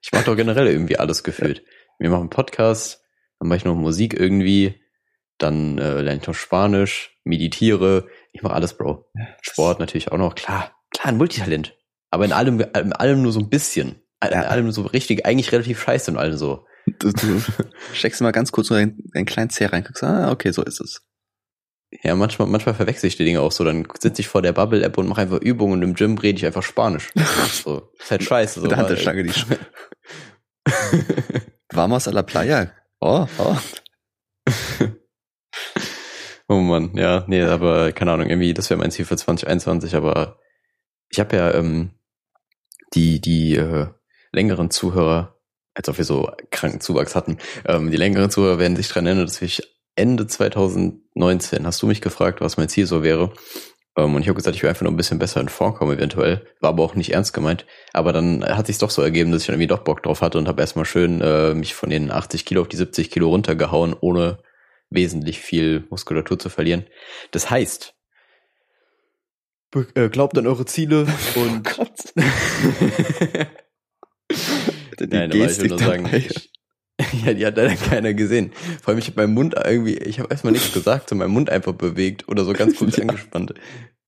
[0.02, 1.64] Ich mache doch generell irgendwie alles gefühlt.
[2.00, 2.06] Ja.
[2.06, 3.04] Wir machen Podcast,
[3.40, 4.82] dann mache ich noch Musik irgendwie,
[5.38, 9.10] dann äh, lerne ich noch Spanisch, meditiere, ich mache alles, Bro.
[9.42, 11.78] Sport natürlich auch noch, klar, klar, ein Multitalent.
[12.12, 14.02] Aber in allem, in allem nur so ein bisschen.
[14.24, 16.66] In allem nur so richtig, eigentlich relativ scheiße in allem so.
[17.00, 17.42] Du, du
[17.94, 20.82] steckst mal ganz kurz so einen, einen kleinen Zeh rein, guckst, ah, okay, so ist
[20.82, 21.02] es.
[22.02, 23.64] Ja, manchmal, manchmal verwechsel ich die Dinge auch so.
[23.64, 26.46] Dann sitze ich vor der Bubble-App und mache einfach Übungen und im Gym rede ich
[26.46, 27.12] einfach Spanisch.
[27.52, 27.90] so.
[28.00, 28.62] Ist halt scheiße.
[28.62, 29.32] So, der Handelstange, die
[31.74, 32.72] Vamos a la playa.
[33.00, 33.60] Oh, oh.
[36.48, 40.38] oh Mann, ja, nee, aber keine Ahnung, irgendwie, das wäre mein Ziel für 2021, aber
[41.10, 41.96] ich habe ja ähm,
[42.94, 43.88] die, die äh,
[44.32, 45.40] längeren Zuhörer,
[45.74, 49.26] als ob wir so kranken Zuwachs hatten, ähm, die längeren Zuhörer werden sich dran erinnern,
[49.26, 49.64] dass ich
[49.96, 53.34] Ende 2019 hast du mich gefragt, was mein Ziel so wäre.
[53.96, 55.96] Um, und ich habe gesagt, ich will einfach nur ein bisschen besser in Form kommen,
[55.96, 56.48] eventuell.
[56.62, 57.68] War aber auch nicht ernst gemeint.
[57.94, 60.48] Aber dann hat sich doch so ergeben, dass ich irgendwie doch Bock drauf hatte und
[60.48, 64.40] habe erstmal schön äh, mich von den 80 Kilo auf die 70 Kilo runtergehauen, ohne
[64.90, 66.88] wesentlich viel Muskulatur zu verlieren.
[67.32, 67.94] Das heißt,
[69.94, 71.02] äh, glaubt an eure Ziele
[71.36, 71.86] und oh
[75.00, 76.52] Nein, aber ich will nur sagen, ich,
[77.26, 78.52] Ja, die hat leider keiner gesehen.
[78.82, 81.50] Vor allem, ich habe meinen Mund irgendwie, ich habe erstmal nichts gesagt, so meinen Mund
[81.50, 83.04] einfach bewegt oder so ganz kurz ja.
[83.04, 83.54] angespannt.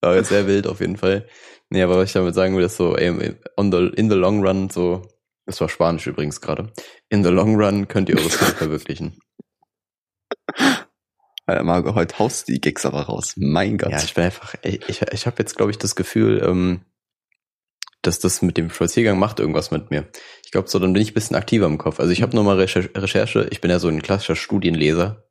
[0.00, 1.26] War jetzt sehr wild auf jeden Fall.
[1.70, 4.46] Nee, aber was ich damit sagen will, ist so, ey, on the, in the long
[4.46, 5.02] run, so,
[5.46, 6.72] das war Spanisch übrigens gerade.
[7.08, 9.18] In the long run könnt ihr eure Ziele verwirklichen.
[11.48, 13.34] Äh, Marco, heute haust du die Gags aber raus.
[13.36, 13.92] Mein Gott.
[13.92, 16.80] Ja, ich bin einfach, ich, ich habe jetzt, glaube ich, das Gefühl, ähm,
[18.02, 20.08] dass das mit dem Spaziergang macht irgendwas mit mir.
[20.46, 21.98] Ich glaube, so dann bin ich ein bisschen aktiver im Kopf.
[21.98, 25.24] Also ich habe nochmal Recherche, ich bin ja so ein klassischer Studienleser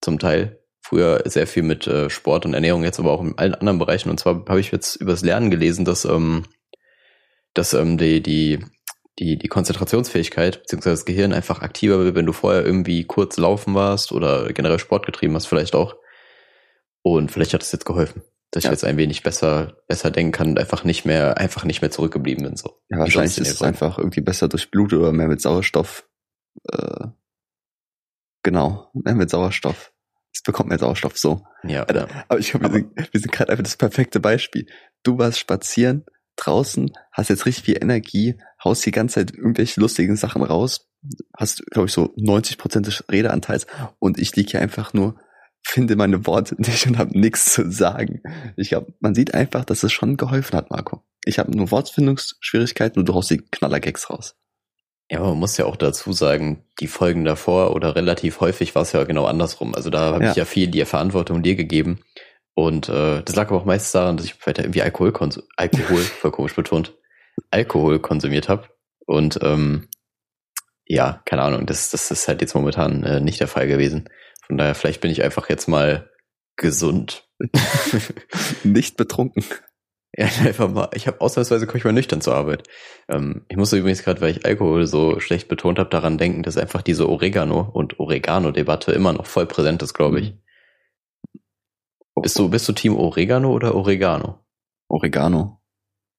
[0.00, 0.58] zum Teil.
[0.80, 4.08] Früher sehr viel mit äh, Sport und Ernährung, jetzt aber auch in allen anderen Bereichen.
[4.08, 6.46] Und zwar habe ich jetzt übers Lernen gelesen, dass, ähm,
[7.52, 8.64] dass ähm, die, die,
[9.18, 13.74] die, die Konzentrationsfähigkeit beziehungsweise das Gehirn einfach aktiver wird, wenn du vorher irgendwie kurz laufen
[13.74, 15.94] warst oder generell Sport getrieben hast, vielleicht auch.
[17.02, 18.22] Und vielleicht hat es jetzt geholfen
[18.54, 18.70] dass ja.
[18.70, 21.90] ich jetzt ein wenig besser, besser denken kann und einfach nicht mehr, einfach nicht mehr
[21.90, 22.80] zurückgeblieben bin, so.
[22.88, 26.08] Ja, wahrscheinlich ist es einfach irgendwie besser durch Blut oder mehr mit Sauerstoff,
[26.70, 27.08] äh,
[28.44, 29.92] genau, mehr mit Sauerstoff.
[30.32, 31.44] Es bekommt mehr Sauerstoff, so.
[31.64, 32.06] Ja, ja.
[32.28, 34.66] Aber ich glaube, wir sind, wir sind gerade einfach das perfekte Beispiel.
[35.02, 36.04] Du warst spazieren,
[36.36, 40.88] draußen, hast jetzt richtig viel Energie, haust die ganze Zeit irgendwelche lustigen Sachen raus,
[41.36, 43.66] hast, glaube ich, so 90 Prozent des Redeanteils
[43.98, 45.16] und ich liege hier einfach nur
[45.64, 48.22] finde meine Worte nicht und habe nichts zu sagen.
[48.56, 51.02] Ich glaube, man sieht einfach, dass es schon geholfen hat, Marco.
[51.24, 54.36] Ich habe nur Wortfindungsschwierigkeiten und du haust die Knallergags raus.
[55.10, 58.82] Ja, aber man muss ja auch dazu sagen, die Folgen davor oder relativ häufig war
[58.82, 59.74] es ja genau andersrum.
[59.74, 60.30] Also da habe ja.
[60.30, 62.00] ich ja viel die Verantwortung dir gegeben.
[62.54, 65.12] Und äh, das lag aber auch meistens daran, dass ich weiter irgendwie Alkohol,
[65.56, 66.94] Alkohol voll komisch betont,
[67.50, 68.68] Alkohol konsumiert habe.
[69.06, 69.88] Und ähm,
[70.86, 74.08] ja, keine Ahnung, das, das ist halt jetzt momentan äh, nicht der Fall gewesen.
[74.46, 76.10] Von daher, vielleicht bin ich einfach jetzt mal
[76.56, 77.28] gesund.
[78.64, 79.44] Nicht betrunken.
[80.16, 80.90] Ja, einfach mal.
[80.94, 82.68] Ich habe ausnahmsweise komme ich mal nüchtern zur Arbeit.
[83.08, 86.56] Ähm, ich musste übrigens gerade, weil ich Alkohol so schlecht betont habe, daran denken, dass
[86.56, 90.30] einfach diese Oregano- und Oregano-Debatte immer noch voll präsent ist, glaube ich.
[90.30, 90.38] Mhm.
[92.22, 94.38] Bist du, bist du Team Oregano oder Oregano?
[94.86, 95.60] Oregano.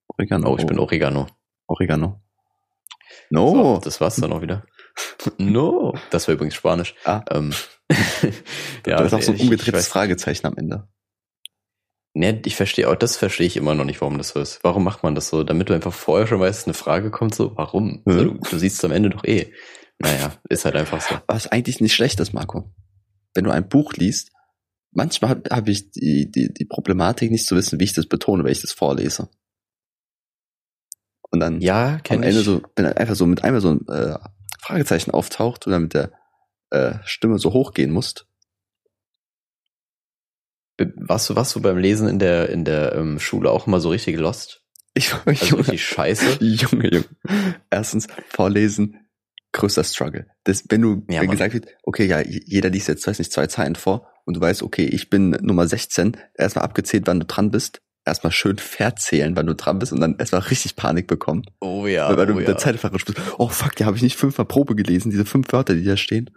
[0.08, 0.52] Oregano.
[0.52, 1.28] Oh, ich bin Oregano.
[1.68, 2.22] Oregano.
[3.30, 3.52] No.
[3.52, 4.66] So, das war's dann auch wieder.
[5.38, 5.94] no.
[6.12, 6.96] Das war übrigens Spanisch.
[7.06, 7.24] Ah.
[7.32, 7.54] Ähm,
[7.92, 10.88] ja, das ist auch so ein umgedrehtes Fragezeichen am Ende.
[12.18, 14.60] Ne, ich verstehe auch, das verstehe ich immer noch nicht, warum das so ist.
[14.64, 15.44] Warum macht man das so?
[15.44, 17.88] Damit du einfach vorher schon weißt, eine Frage kommt so, warum?
[17.88, 18.02] Mhm.
[18.06, 19.52] Also, du, du siehst es am Ende doch eh.
[20.00, 21.16] Naja, ist halt einfach so.
[21.28, 22.74] Was eigentlich nicht schlecht ist, Marco.
[23.34, 24.32] Wenn du ein Buch liest,
[24.92, 28.46] manchmal habe hab ich die, die, die Problematik nicht zu wissen, wie ich das betone,
[28.46, 29.30] wenn ich das vorlese.
[31.32, 32.46] Und dann ja, am Ende ich.
[32.46, 34.18] so, wenn einfach so mit einmal so ein äh,
[34.62, 36.14] Fragezeichen auftaucht und dann mit der
[36.70, 38.28] äh, Stimme so hochgehen musst.
[40.78, 43.90] Warst du, warst du beim Lesen in der, in der ähm, Schule auch immer so
[43.90, 44.64] richtig lost?
[44.94, 46.44] Ich war also Junge, richtig scheiße.
[46.44, 47.06] Junge, Junge.
[47.70, 49.08] Erstens, vorlesen,
[49.54, 50.28] größter Struggle.
[50.44, 53.48] Das, wenn du, ja, wenn gesagt wird, okay, ja, jeder liest jetzt, weiß nicht, zwei
[53.48, 57.52] Zeilen vor und du weißt, okay, ich bin Nummer 16, erstmal abgezählt, wann du dran
[57.52, 61.44] bist, erstmal schön verzählen, wann du dran bist und dann erstmal richtig Panik bekommen.
[61.60, 62.08] Oh ja.
[62.10, 63.20] Weil, weil oh du mit der Zeit verrutscht bist.
[63.38, 66.30] Oh fuck, ja, habe ich nicht fünfmal Probe gelesen, diese fünf Wörter, die da stehen.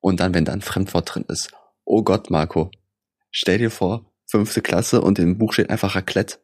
[0.00, 1.50] Und dann, wenn da ein Fremdwort drin ist.
[1.84, 2.70] Oh Gott, Marco.
[3.30, 6.38] Stell dir vor, fünfte Klasse und im Buch steht einfach Raclette.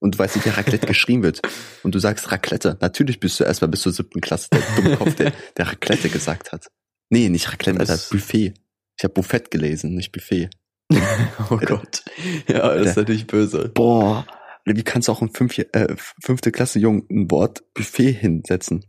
[0.00, 1.42] Und du weißt nicht, wie Raclette geschrieben wird.
[1.82, 2.78] Und du sagst Raclette.
[2.80, 6.68] Natürlich bist du erstmal bis zur siebten Klasse der Dummkopf, der, der Raclette gesagt hat.
[7.10, 8.54] Nee, nicht Raclette, Alter, Buffet.
[8.96, 10.50] Ich habe Buffet gelesen, nicht Buffet.
[11.50, 12.02] oh Gott.
[12.46, 13.68] Ja, das ist natürlich böse.
[13.68, 14.26] Boah.
[14.64, 18.84] Wie kannst du auch im fünf, äh, fünfte Klasse Jungen ein Wort Buffet hinsetzen?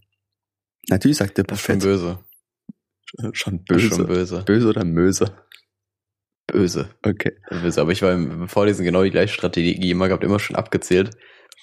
[0.89, 1.73] Natürlich sagt der Buffet.
[1.73, 2.19] Schon böse.
[3.33, 3.89] Schon böse.
[3.89, 4.43] Schon böse.
[4.43, 5.33] Böse oder Möse?
[6.47, 6.89] Böse.
[7.03, 7.37] Okay.
[7.49, 7.81] Böse.
[7.81, 11.11] Aber ich war im Vorlesen genau die gleiche Strategie immer gehabt, immer schon abgezählt.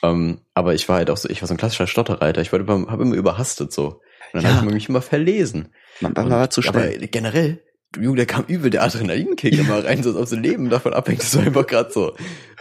[0.03, 2.43] Um, ähm, aber ich war halt auch so, ich war so ein klassischer Stotterreiter.
[2.43, 4.01] Ich habe immer, hab immer überhastet so.
[4.33, 4.57] Und dann ja.
[4.57, 5.73] habe ich mich immer verlesen.
[6.01, 6.97] Man, man war zu schnell.
[6.97, 7.63] Aber generell,
[7.99, 11.23] Junge, da kam übel der Adrenalinkick immer rein, so dass das Leben davon abhängt.
[11.23, 12.15] Das war einfach gerade so.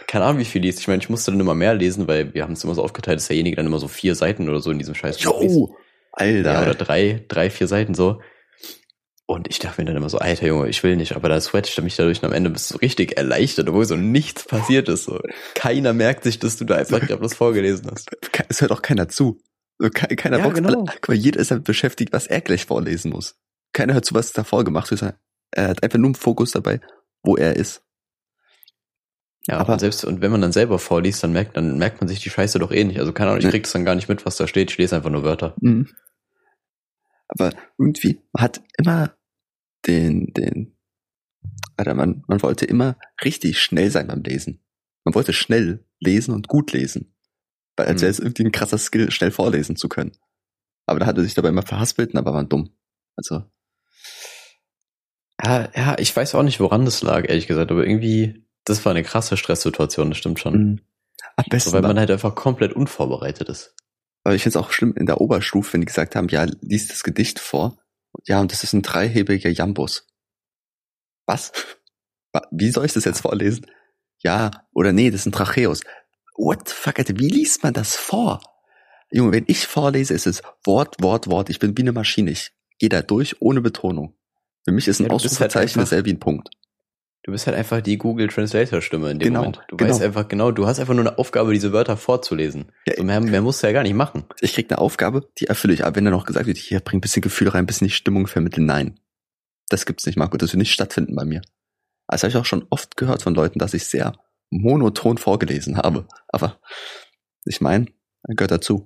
[0.07, 0.79] Keine Ahnung, wie viel liest.
[0.79, 3.17] Ich meine, ich musste dann immer mehr lesen, weil wir haben es immer so aufgeteilt,
[3.17, 5.75] dass derjenige dann immer so vier Seiten oder so in diesem Scheiß Jo,
[6.11, 6.53] Alter.
[6.53, 8.21] Ja, oder drei, drei, vier Seiten so.
[9.27, 11.75] Und ich dachte mir dann immer so, alter Junge, ich will nicht, aber da swatcht
[11.77, 14.87] er mich dadurch und am Ende bist du so richtig erleichtert, obwohl so nichts passiert
[14.87, 15.05] ist.
[15.05, 15.19] So.
[15.55, 18.11] Keiner merkt sich, dass du da einfach gerade was vorgelesen hast.
[18.49, 19.41] Es hört auch keiner zu.
[19.93, 20.53] Keiner ja, Bock.
[20.53, 20.85] Genau.
[21.07, 23.35] Mal, jeder ist damit beschäftigt, was er gleich vorlesen muss.
[23.75, 24.89] Keiner hört zu, was davor gemacht.
[25.51, 26.79] Er hat einfach nur einen Fokus dabei,
[27.23, 27.83] wo er ist.
[29.47, 32.07] Ja, aber und selbst, und wenn man dann selber vorliest, dann merkt, dann merkt man
[32.07, 32.99] sich die Scheiße doch eh nicht.
[32.99, 34.71] Also keine Ahnung, ich krieg das dann gar nicht mit, was da steht.
[34.71, 35.55] Ich lese einfach nur Wörter.
[35.59, 35.89] Mhm.
[37.27, 39.13] Aber irgendwie, man hat immer
[39.85, 40.77] den, den,
[41.75, 44.63] Alter, man, man wollte immer richtig schnell sein beim Lesen.
[45.03, 47.13] Man wollte schnell lesen und gut lesen.
[47.75, 48.03] Weil als mhm.
[48.03, 50.13] wäre es irgendwie ein krasser Skill, schnell vorlesen zu können.
[50.85, 52.69] Aber da hat er sich dabei immer verhaspelt und aber war dumm.
[53.17, 53.43] Also.
[55.45, 58.91] Ja, ja, ich weiß auch nicht, woran das lag, ehrlich gesagt, aber irgendwie, das war
[58.91, 60.53] eine krasse Stresssituation, das stimmt schon.
[60.53, 60.81] Mhm.
[61.35, 61.69] Am besten.
[61.69, 63.75] So, weil man halt einfach komplett unvorbereitet ist.
[64.23, 66.87] Aber ich finde es auch schlimm in der Oberstufe, wenn die gesagt haben, ja, lies
[66.87, 67.77] das Gedicht vor.
[68.25, 70.07] Ja, und das ist ein dreihebiger Jambus.
[71.27, 71.51] Was?
[72.51, 73.67] Wie soll ich das jetzt vorlesen?
[74.19, 75.81] Ja, oder nee, das ist ein Tracheus.
[76.37, 78.41] What the fuck, Alter, wie liest man das vor?
[79.11, 81.49] Junge, wenn ich vorlese, ist es Wort, Wort, Wort.
[81.49, 82.31] Ich bin wie eine Maschine.
[82.31, 84.17] Ich gehe da durch ohne Betonung.
[84.65, 86.49] Für mich ist ein ja, Ausrufezeichen halt dasselbe wie ein Punkt.
[87.23, 89.61] Du bist halt einfach die Google Translator Stimme in dem genau, Moment.
[89.67, 89.89] Du genau.
[89.89, 92.71] weißt einfach genau, du hast einfach nur eine Aufgabe, diese Wörter vorzulesen.
[92.85, 94.25] Ja, so mehr, mehr musst du ja gar nicht machen.
[94.41, 95.85] Ich krieg eine Aufgabe, die erfülle ich.
[95.85, 97.93] Aber wenn da noch gesagt wird, hier bring ein bisschen Gefühl rein, ein bisschen die
[97.93, 98.99] Stimmung vermitteln, nein.
[99.69, 100.37] Das gibt's nicht, Marco.
[100.37, 101.41] Das wird nicht stattfinden bei mir.
[102.07, 104.13] Das habe ich auch schon oft gehört von Leuten, dass ich sehr
[104.51, 106.07] monoton vorgelesen habe.
[106.27, 106.59] Aber
[107.45, 107.87] ich meine,
[108.23, 108.85] gehört dazu.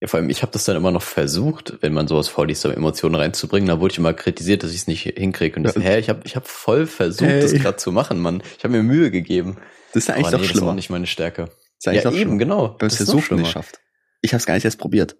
[0.00, 2.72] Ja, vor allem, ich habe das dann immer noch versucht, wenn man sowas vorliest, um
[2.72, 3.68] Emotionen reinzubringen.
[3.68, 5.56] Da wurde ich immer kritisiert, dass ich es nicht hinkriege.
[5.56, 7.42] Und ich so, hä, ich habe ich hab voll versucht, hey.
[7.42, 8.42] das gerade zu machen, Mann.
[8.56, 9.58] Ich habe mir Mühe gegeben.
[9.92, 10.60] Das ist ja eigentlich Aber nee, doch schlimmer.
[10.60, 11.42] Das ist auch nicht meine Stärke.
[11.44, 12.76] Das ist eigentlich ja, eben, genau.
[12.78, 13.80] Wenn es versucht nicht schafft.
[14.22, 15.16] Ich habe es gar nicht erst probiert.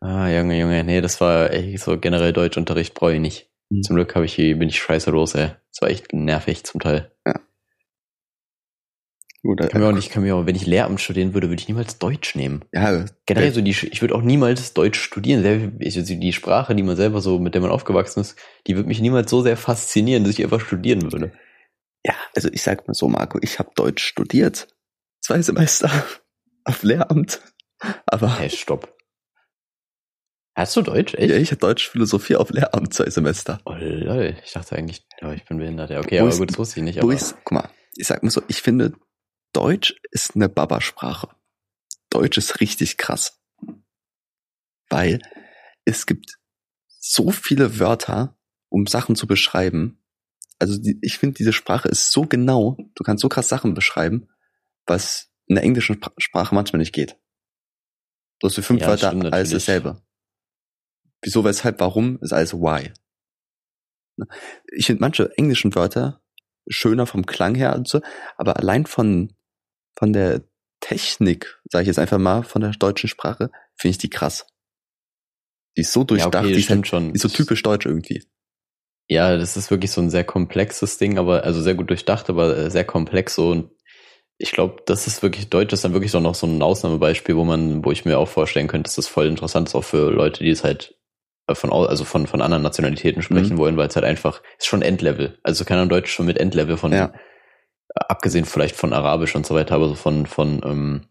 [0.00, 3.50] ah, Junge, Junge, nee, das war echt so generell Deutschunterricht brauche ich nicht.
[3.68, 3.82] Mhm.
[3.82, 5.50] Zum Glück habe ich bin ich scheiße los, ey.
[5.72, 7.12] Das war echt nervig zum Teil.
[7.26, 7.34] Ja.
[9.42, 11.60] Gut, ich kann mir auch nicht, kann mir auch, wenn ich Lehramt studieren würde, würde
[11.60, 12.64] ich niemals Deutsch nehmen.
[12.72, 15.78] Ja, generell so die, ich würde auch niemals Deutsch studieren.
[15.78, 19.30] Die Sprache, die man selber so, mit der man aufgewachsen ist, die würde mich niemals
[19.30, 21.32] so sehr faszinieren, dass ich einfach studieren würde.
[22.04, 24.68] Ja, also ich sag mal so, Marco, ich habe Deutsch studiert.
[25.20, 25.90] Zwei Semester
[26.64, 27.40] auf Lehramt.
[28.06, 28.38] Aber.
[28.38, 28.92] Hey, stopp.
[30.56, 31.30] Hast du Deutsch, echt?
[31.30, 33.60] Ja, ich hatte Deutsch Philosophie auf Lehramt zwei Semester.
[33.64, 35.90] Oh lol, ich dachte eigentlich, ja, ich bin behindert.
[35.90, 36.98] Ja, okay, Boris, aber gut, das wusste ich nicht.
[36.98, 38.94] Boris, guck mal, ich sag mal so, ich finde,
[39.58, 41.30] Deutsch ist eine Babasprache.
[42.10, 43.42] Deutsch ist richtig krass.
[44.88, 45.20] Weil
[45.84, 46.38] es gibt
[46.86, 50.00] so viele Wörter, um Sachen zu beschreiben.
[50.60, 54.28] Also die, ich finde, diese Sprache ist so genau, du kannst so krass Sachen beschreiben,
[54.86, 57.18] was in der englischen Sprache manchmal nicht geht.
[58.38, 60.00] Du hast für fünf ja, Wörter stimmt, alles dasselbe.
[61.20, 62.92] Wieso, weshalb, warum ist alles why.
[64.70, 66.22] Ich finde manche englischen Wörter
[66.68, 68.00] schöner vom Klang her und so,
[68.36, 69.34] aber allein von
[69.98, 70.42] von der
[70.80, 74.46] Technik, sage ich jetzt einfach mal, von der deutschen Sprache, finde ich die krass.
[75.76, 77.08] Die ist so durchdacht, ja, okay, die, ist halt, schon.
[77.08, 78.24] die ist so typisch deutsch irgendwie.
[79.08, 82.56] Ja, das ist wirklich so ein sehr komplexes Ding, aber also sehr gut durchdacht, aber
[82.56, 83.70] äh, sehr komplex so und
[84.40, 87.34] ich glaube, das ist wirklich Deutsch, das ist dann wirklich so noch so ein Ausnahmebeispiel,
[87.34, 90.12] wo man, wo ich mir auch vorstellen könnte, dass das voll interessant ist auch für
[90.12, 90.96] Leute, die es halt
[91.48, 93.58] äh, von also von von anderen Nationalitäten sprechen mhm.
[93.58, 95.38] wollen, weil es halt einfach ist schon Endlevel.
[95.42, 97.12] Also kann man Deutsch schon mit Endlevel von ja
[97.94, 101.02] abgesehen vielleicht von Arabisch und so weiter, aber so von, von ähm,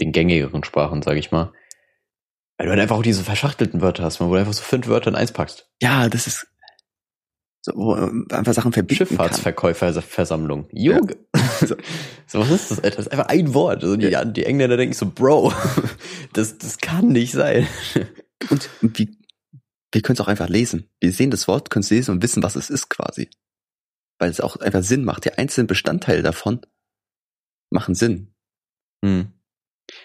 [0.00, 1.52] den gängigeren Sprachen, sage ich mal.
[2.58, 5.10] Weil du halt einfach auch diese verschachtelten Wörter hast, wo du einfach so fünf Wörter
[5.10, 5.68] in eins packst.
[5.80, 6.46] Ja, das ist
[7.64, 10.66] so, wo einfach Sachen verbinden Schifffahrtsverkäuferversammlung.
[10.72, 11.16] Junge.
[11.34, 11.42] Ja.
[11.66, 11.76] so,
[12.26, 12.96] so, was ist das, Alter?
[12.96, 13.84] Das ist einfach ein Wort.
[13.84, 14.24] Also die, ja.
[14.24, 15.52] die Engländer denken so, Bro,
[16.32, 17.68] das, das kann nicht sein.
[18.50, 19.16] Und wie,
[19.92, 20.90] wir können es auch einfach lesen.
[21.00, 23.30] Wir sehen das Wort, können es lesen und wissen, was es ist quasi
[24.22, 25.24] weil es auch einfach Sinn macht.
[25.24, 26.60] Die einzelnen Bestandteile davon
[27.70, 28.32] machen Sinn.
[29.04, 29.32] Hm.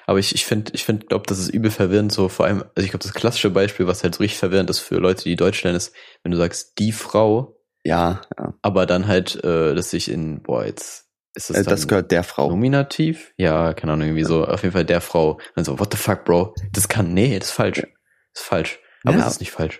[0.07, 2.83] Aber ich, ich finde, ich finde, glaube, das ist übel verwirrend, so vor allem, also
[2.83, 5.61] ich glaube, das klassische Beispiel, was halt so richtig verwirrend ist für Leute, die Deutsch
[5.61, 7.61] lernen, ist, wenn du sagst, die Frau.
[7.83, 8.55] Ja, ja.
[8.63, 11.57] Aber dann halt, äh, dass sich in, boah, jetzt ist das.
[11.57, 12.49] Äh, das gehört der Frau.
[12.49, 13.33] Nominativ?
[13.37, 14.27] Ja, keine Ahnung, irgendwie ja.
[14.27, 15.39] so, auf jeden Fall der Frau.
[15.55, 16.55] Dann so, what the fuck, Bro?
[16.73, 17.81] Das kann, nee, das ist falsch.
[17.81, 18.79] Das ist falsch.
[19.03, 19.27] Aber ja.
[19.27, 19.79] es ist nicht falsch.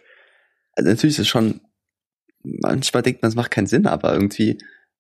[0.76, 1.62] Also natürlich ist es schon
[2.62, 4.58] manchmal denkt man, es macht keinen Sinn, aber irgendwie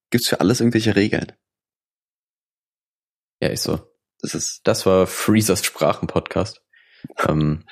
[0.09, 1.33] gibt's für alles irgendwelche Regeln.
[3.41, 3.79] Ja, ist so.
[4.19, 4.61] Das ist.
[4.63, 6.61] Das war Freezers Sprachen-Podcast.
[7.27, 7.63] ähm,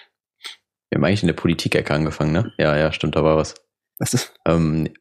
[0.89, 2.53] wir haben eigentlich in der Politik-Ecke angefangen, ne?
[2.57, 3.55] Ja, ja, stimmt, da war was.
[3.97, 4.33] Was ist?
[4.47, 4.93] Ähm,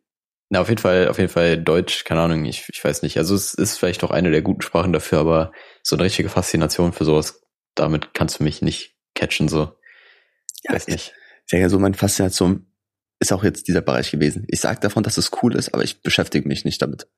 [0.50, 3.18] na, auf jeden Fall, auf jeden Fall Deutsch, keine Ahnung, ich, ich weiß nicht.
[3.18, 6.92] Also es ist vielleicht auch eine der guten Sprachen dafür, aber so eine richtige Faszination
[6.92, 7.42] für sowas,
[7.74, 9.76] damit kannst du mich nicht catchen, so.
[10.62, 11.12] Ja, weiß nicht.
[11.44, 12.66] Ich sage ja so, meine Faszination
[13.24, 14.44] ist auch jetzt dieser Bereich gewesen.
[14.48, 17.08] Ich sage davon, dass es cool ist, aber ich beschäftige mich nicht damit.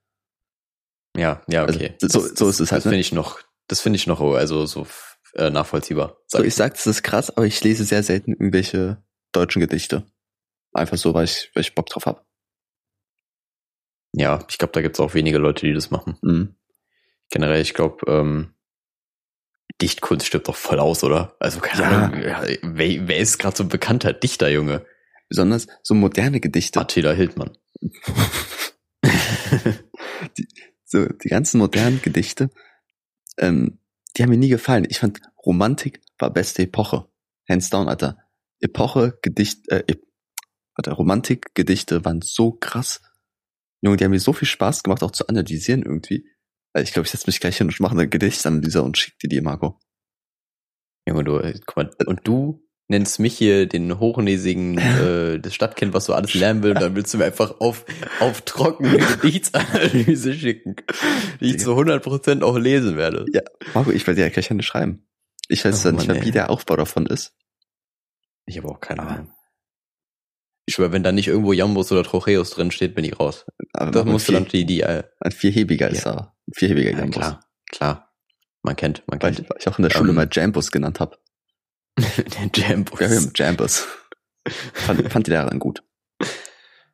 [1.16, 1.94] Ja, ja, also, okay.
[2.02, 2.80] Also, so, so ist es halt.
[2.80, 2.90] Das ne?
[2.90, 4.86] finde ich noch, das finde ich noch, also so
[5.34, 6.18] äh, nachvollziehbar.
[6.26, 9.02] Sag so, ich sag, das ist krass, aber ich lese sehr selten irgendwelche
[9.32, 10.04] deutschen Gedichte.
[10.72, 12.24] Einfach so, weil ich, weil ich Bock drauf habe.
[14.12, 16.18] Ja, ich glaube, da gibt's auch wenige Leute, die das machen.
[16.22, 16.54] Mhm.
[17.30, 18.54] Generell, ich glaube, ähm,
[19.82, 21.34] Dichtkunst stirbt doch voll aus, oder?
[21.38, 21.88] Also keine ja.
[21.90, 22.22] Ahnung,
[22.62, 24.86] wer, wer ist gerade so ein bekannter Dichter, Junge?
[25.28, 26.80] Besonders so moderne Gedichte.
[26.80, 27.56] Attila Hildmann.
[30.38, 30.48] die,
[30.84, 32.50] so, die ganzen modernen Gedichte,
[33.38, 33.78] ähm,
[34.16, 34.86] die haben mir nie gefallen.
[34.88, 37.08] Ich fand, Romantik war beste Epoche.
[37.48, 38.18] Hands down, Alter.
[38.60, 39.84] Epoche, Gedicht, äh,
[40.74, 43.00] Alter, Romantik, Gedichte waren so krass.
[43.82, 46.28] Junge, die haben mir so viel Spaß gemacht, auch zu analysieren irgendwie.
[46.78, 49.40] Ich glaube, ich setze mich gleich hin und mache eine Gedichtanalyse und schick dir die,
[49.40, 49.78] Marco.
[51.06, 55.92] Junge, du, äh, guck mal, und du nennst mich hier den hochnäsigen äh, das Stadtkind,
[55.94, 57.84] was so alles lernen will, und dann willst du mir einfach auf,
[58.20, 60.76] auf trockene Gedichtsanalyse schicken,
[61.40, 63.26] die ich zu 100% auch lesen werde.
[63.32, 63.42] Ja,
[63.74, 65.06] Marco, ich werde dir ja gleich eine schreiben.
[65.48, 67.34] Ich weiß Oh oh, nicht mehr, wie der Aufbau davon ist.
[68.46, 69.32] Ich habe auch keine Ahnung.
[70.68, 73.46] Ich schwör, wenn da nicht irgendwo Jambus oder Trocheus drin steht, bin ich raus.
[73.72, 76.12] Aber Das musst du ein, dann die, die äh, ein vierhebiger ist Ja.
[76.14, 76.36] da.
[76.48, 77.14] Ein vierhebiger ja, Jambus.
[77.16, 78.12] klar, klar.
[78.62, 80.98] Man kennt, man kennt ich- weil ich auch in der Schule Ähm, mal Jambus genannt
[80.98, 81.16] habe.
[82.38, 83.00] den Jambus.
[83.00, 83.86] Ja, wir haben Jambus.
[84.72, 85.82] fand, fand die Lehrerin gut.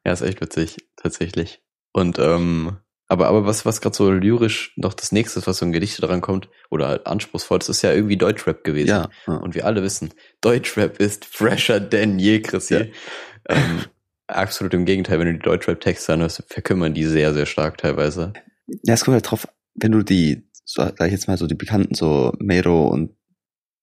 [0.04, 1.62] Ja, ist echt witzig, tatsächlich.
[1.92, 2.78] Und ähm,
[3.08, 6.02] aber aber was was gerade so lyrisch noch das nächste, ist, was so in Gedichte
[6.02, 8.88] dran kommt oder halt anspruchsvoll, das ist ja irgendwie Deutschrap gewesen.
[8.88, 9.10] Ja.
[9.26, 9.34] ja.
[9.34, 12.74] Und wir alle wissen, Deutschrap ist fresher denn je, Chrissy.
[12.74, 12.84] Ja.
[13.48, 13.84] Ähm,
[14.28, 18.32] absolut im Gegenteil, wenn du die Deutschrap-Texte anhörst, verkümmern die sehr, sehr stark teilweise.
[18.84, 21.54] Ja, es kommt halt drauf, wenn du die, so, sag ich jetzt mal so die
[21.54, 23.14] bekannten, so Mero und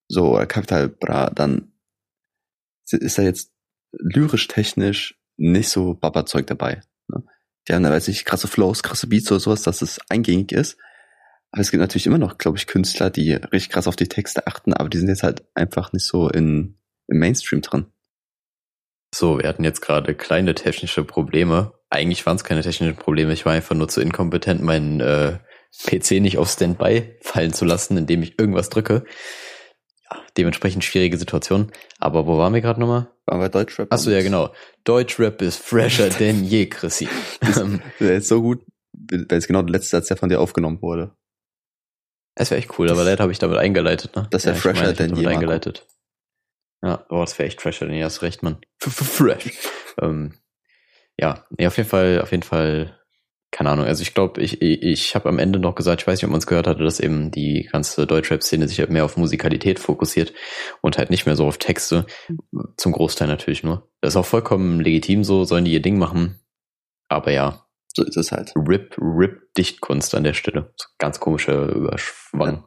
[0.10, 1.72] so Capital Bra, dann
[2.92, 3.54] ist da jetzt
[3.92, 6.82] lyrisch technisch nicht so Baba-Zeug dabei.
[7.08, 7.24] Ne?
[7.68, 10.78] Die haben da, weiß ich, krasse Flows, krasse Beats oder sowas, dass es eingängig ist.
[11.52, 14.46] Aber es gibt natürlich immer noch, glaube ich, Künstler, die richtig krass auf die Texte
[14.48, 17.88] achten, aber die sind jetzt halt einfach nicht so in, im Mainstream drin.
[19.14, 21.74] So, wir hatten jetzt gerade kleine technische Probleme.
[21.90, 23.34] Eigentlich waren es keine technischen Probleme.
[23.34, 25.40] Ich war einfach nur zu inkompetent, meinen äh,
[25.86, 29.06] PC nicht auf Standby fallen zu lassen, indem ich irgendwas drücke.
[30.40, 31.72] Ja, dementsprechend schwierige Situation.
[32.00, 33.08] Aber wo waren wir gerade nochmal?
[33.26, 33.92] Waren wir Deutschrap?
[33.94, 34.54] Achso, ja, genau.
[34.86, 37.08] Deutschrap ist fresher denn je, Chrissy.
[37.58, 38.64] Ähm, Der ist so gut,
[38.94, 41.16] weil es genau der letzte Satz, der von dir aufgenommen wurde.
[42.36, 44.28] Es wäre echt cool, aber leider habe ich damit eingeleitet, ne?
[44.32, 45.86] Das wär ich fresher meine, denn je, eingeleitet.
[46.82, 48.58] Ja, oh, das wäre echt fresher denn je, hast recht, Mann.
[48.82, 49.52] F- f- Fresh.
[50.02, 50.34] ähm,
[51.20, 52.98] ja, nee, auf jeden Fall, auf jeden Fall,
[53.52, 53.86] keine Ahnung.
[53.86, 56.32] Also ich glaube, ich, ich, ich habe am Ende noch gesagt, ich weiß nicht, ob
[56.32, 60.34] man es gehört hatte, dass eben die ganze Deutschrap-Szene sich halt mehr auf Musikalität fokussiert
[60.82, 62.06] und halt nicht mehr so auf Texte.
[62.78, 63.90] Zum Großteil natürlich nur.
[64.02, 66.40] Das ist auch vollkommen legitim so, sollen die ihr Ding machen.
[67.10, 68.54] Aber ja, So ist es halt.
[68.56, 70.74] Rip, Rip Dichtkunst an der Stelle.
[71.00, 72.66] Ganz komischer Überschwang.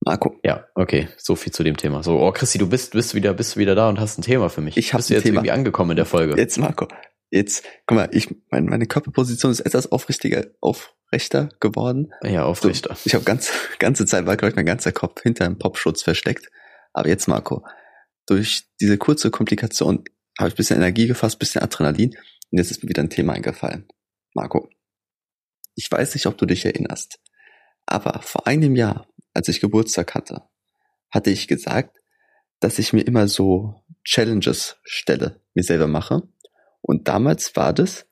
[0.00, 2.02] Marco, Ja, okay, so viel zu dem Thema.
[2.02, 4.60] So, oh Christi, du bist, bist wieder, bist wieder da und hast ein Thema für
[4.60, 4.76] mich.
[4.76, 5.34] Ich hab bist du ein jetzt Thema.
[5.38, 6.36] irgendwie angekommen in der Folge.
[6.40, 6.86] jetzt Marco,
[7.30, 12.12] jetzt, guck mal, ich, mein, meine Körperposition ist etwas aufrichtiger, aufrechter geworden.
[12.22, 12.96] Ja, Aufrichter.
[13.04, 16.48] Ich habe ganz, ganze Zeit war, glaube ich, mein ganzer Kopf hinter einem Popschutz versteckt.
[16.92, 17.64] Aber jetzt, Marco,
[18.26, 20.04] durch diese kurze Komplikation
[20.38, 22.14] habe ich ein bisschen Energie gefasst, ein bisschen Adrenalin
[22.50, 23.88] und jetzt ist mir wieder ein Thema eingefallen.
[24.34, 24.68] Marco,
[25.74, 27.18] ich weiß nicht, ob du dich erinnerst,
[27.86, 30.42] aber vor einem Jahr, als ich Geburtstag hatte,
[31.10, 31.96] hatte ich gesagt,
[32.60, 36.22] dass ich mir immer so Challenges stelle, mir selber mache.
[36.80, 38.06] Und damals war das,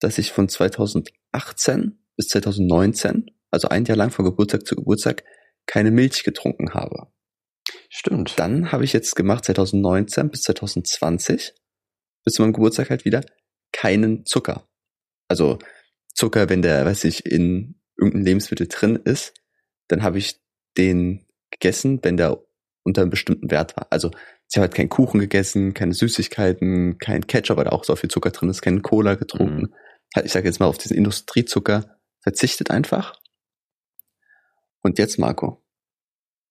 [0.00, 5.24] dass ich von 2018 bis 2019, also ein Jahr lang von Geburtstag zu Geburtstag,
[5.66, 7.08] keine Milch getrunken habe.
[7.88, 8.38] Stimmt.
[8.38, 11.54] Dann habe ich jetzt gemacht 2019 bis 2020,
[12.24, 13.24] bis zu meinem Geburtstag halt wieder,
[13.72, 14.68] keinen Zucker.
[15.28, 15.58] Also
[16.14, 19.34] Zucker, wenn der, weiß ich, in irgendeinem Lebensmittel drin ist,
[19.88, 20.40] dann habe ich
[20.76, 22.42] den gegessen, wenn der
[22.84, 23.86] unter einem bestimmten Wert war.
[23.90, 24.10] Also
[24.50, 28.10] ich habe halt keinen Kuchen gegessen, keine Süßigkeiten, kein Ketchup, weil da auch so viel
[28.10, 29.74] Zucker drin ist, keinen Cola getrunken.
[30.14, 33.18] Halt, ich sage jetzt mal auf diesen Industriezucker verzichtet einfach.
[34.82, 35.64] Und jetzt, Marco,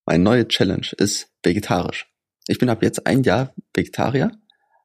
[0.06, 2.12] meine neue Challenge ist vegetarisch.
[2.48, 4.32] Ich bin ab jetzt ein Jahr Vegetarier,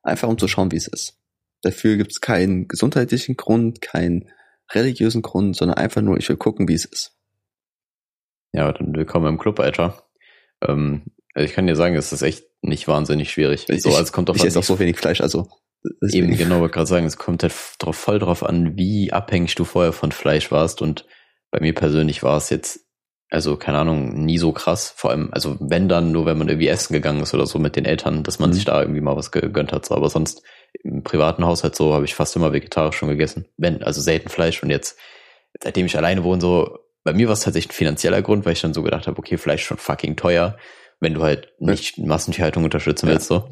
[0.03, 1.19] einfach um zu schauen, wie es ist.
[1.63, 4.31] Dafür gibt es keinen gesundheitlichen Grund, keinen
[4.71, 7.17] religiösen Grund, sondern einfach nur, ich will gucken, wie es ist.
[8.53, 10.09] Ja, dann willkommen im Club, Alter.
[10.63, 11.03] Ähm,
[11.45, 13.69] ich kann dir sagen, es ist echt nicht wahnsinnig schwierig.
[13.69, 15.49] Ich, so, also es kommt ich doch esse auch so wenig Fleisch, also
[15.85, 16.37] Eben, deswegen.
[16.37, 19.93] genau, wollte gerade sagen, es kommt halt drauf, voll drauf an, wie abhängig du vorher
[19.93, 20.83] von Fleisch warst.
[20.83, 21.05] Und
[21.53, 22.81] bei mir persönlich war es jetzt,
[23.31, 24.93] also keine Ahnung, nie so krass.
[24.97, 27.77] Vor allem, also wenn dann nur, wenn man irgendwie essen gegangen ist oder so mit
[27.77, 28.55] den Eltern, dass man Mhm.
[28.55, 29.87] sich da irgendwie mal was gegönnt hat.
[29.87, 29.95] So.
[29.95, 30.43] Aber sonst
[30.83, 33.47] im privaten Haushalt so habe ich fast immer vegetarisch schon gegessen.
[33.57, 34.61] Wenn, also selten Fleisch.
[34.63, 34.99] Und jetzt,
[35.63, 38.61] seitdem ich alleine wohne, so, bei mir war es tatsächlich ein finanzieller Grund, weil ich
[38.61, 40.57] dann so gedacht habe, okay, Fleisch schon fucking teuer,
[41.01, 43.13] wenn du halt nicht Massentierhaltung unterstützen Ja.
[43.15, 43.49] willst, so.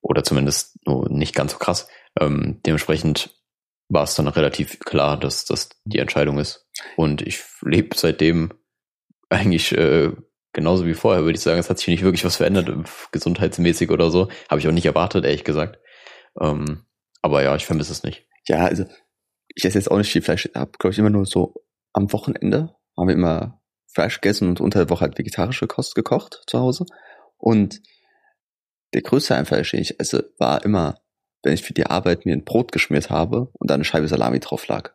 [0.00, 0.78] Oder zumindest
[1.08, 1.88] nicht ganz so krass.
[2.20, 3.34] Ähm, dementsprechend
[3.88, 6.66] war es dann relativ klar, dass das die Entscheidung ist.
[6.96, 8.52] Und ich lebe seitdem
[9.28, 10.12] eigentlich äh,
[10.52, 11.58] genauso wie vorher, würde ich sagen.
[11.58, 12.68] Es hat sich nicht wirklich was verändert,
[13.12, 14.28] gesundheitsmäßig oder so.
[14.48, 15.78] Habe ich auch nicht erwartet, ehrlich gesagt.
[16.40, 16.84] Ähm,
[17.22, 18.26] aber ja, ich vermisse es nicht.
[18.48, 18.84] Ja, also
[19.54, 20.46] ich esse jetzt auch nicht viel Fleisch.
[20.46, 21.54] Ich habe, glaube ich, immer nur so
[21.92, 23.60] am Wochenende haben wir immer
[23.96, 26.84] Fleisch gegessen und unter der Woche halt vegetarische Kost gekocht zu Hause.
[27.38, 27.80] Und
[28.92, 31.00] der größte Einfall, den ich esse, war immer,
[31.42, 34.38] wenn ich für die Arbeit mir ein Brot geschmiert habe und da eine Scheibe Salami
[34.38, 34.92] drauf lag.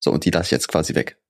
[0.00, 1.22] So, und die lasse ich jetzt quasi weg.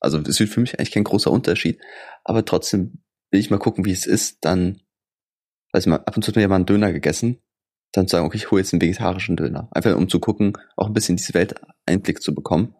[0.00, 1.80] Also das ist für mich eigentlich kein großer Unterschied,
[2.24, 4.82] aber trotzdem will ich mal gucken, wie es ist, dann
[5.72, 7.40] Also mal, ab und zu hat mir ja mal einen Döner gegessen,
[7.92, 9.68] dann zu sagen, okay, ich hole jetzt einen vegetarischen Döner.
[9.70, 11.54] Einfach um zu gucken, auch ein bisschen diese Welt
[11.86, 12.74] Einblick zu bekommen.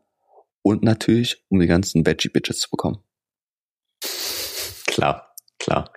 [0.61, 3.03] Und natürlich, um die ganzen Veggie-Bitches zu bekommen.
[4.95, 5.91] Klar, klar.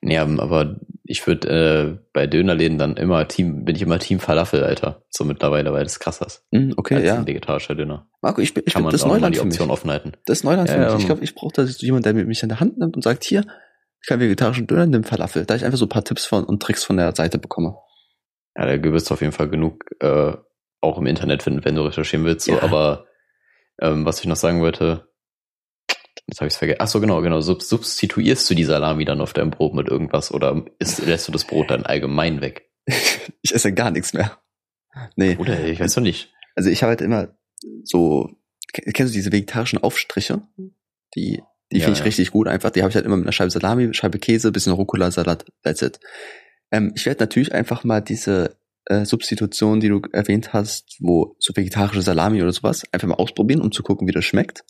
[0.00, 4.64] Nee, aber ich würde äh, bei Dönerläden dann immer Team, bin ich immer Team Falafel,
[4.64, 5.02] Alter.
[5.10, 6.44] So mittlerweile, weil das krass ist.
[6.50, 7.14] Mm, okay, als ja.
[7.16, 8.08] ein vegetarischer Döner.
[8.22, 9.54] Marco, ich bin, ich Kann bin man das Neuland die für mich.
[9.54, 10.12] Option offen halten.
[10.26, 10.94] Das ist Neuland für Ja, mich.
[10.94, 11.06] Ich ja.
[11.06, 13.44] glaube, ich brauche da jemand, der mich an der Hand nimmt und sagt, hier,
[14.02, 15.44] ich kann vegetarischen Döner, nimm Falafel.
[15.44, 17.76] Da ich einfach so ein paar Tipps von und Tricks von der Seite bekomme.
[18.56, 20.32] Ja, da wirst du auf jeden Fall genug äh,
[20.80, 22.46] auch im Internet finden, wenn du recherchieren willst.
[22.46, 22.52] So.
[22.52, 22.62] Ja.
[22.62, 23.06] Aber
[23.80, 25.07] ähm, was ich noch sagen wollte,
[26.26, 26.78] jetzt habe ich es vergessen.
[26.80, 27.40] Ach so, genau, genau.
[27.40, 31.32] Sub substituierst du die Salami dann auf deinem Brot mit irgendwas oder ist, lässt du
[31.32, 32.68] das Brot dann allgemein weg?
[33.42, 34.38] Ich esse gar nichts mehr.
[35.16, 36.32] Nee, Oder ich weiß doch nicht.
[36.56, 37.28] also ich habe halt immer
[37.84, 38.30] so,
[38.72, 40.42] kennst du diese vegetarischen Aufstriche?
[41.14, 41.40] Die,
[41.70, 42.04] die Ja, finde ich ja.
[42.04, 42.70] richtig gut einfach.
[42.70, 45.82] Die habe ich halt immer mit einer Scheibe Salami, Scheibe Käse, bisschen Rucola, Salat, that's
[45.82, 46.00] it.
[46.72, 48.56] Ähm, ich werde natürlich einfach mal diese
[48.86, 53.60] äh, Substitution, die du erwähnt hast, wo so vegetarische Salami oder sowas, einfach mal ausprobieren,
[53.60, 54.64] um zu gucken, wie das schmeckt.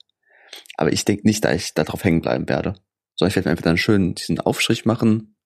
[0.79, 2.75] Aber ich denke nicht, dass ich da drauf hängen bleiben werde.
[3.17, 5.37] Sondern ich werde mir einfach dann schön diesen Aufstrich machen,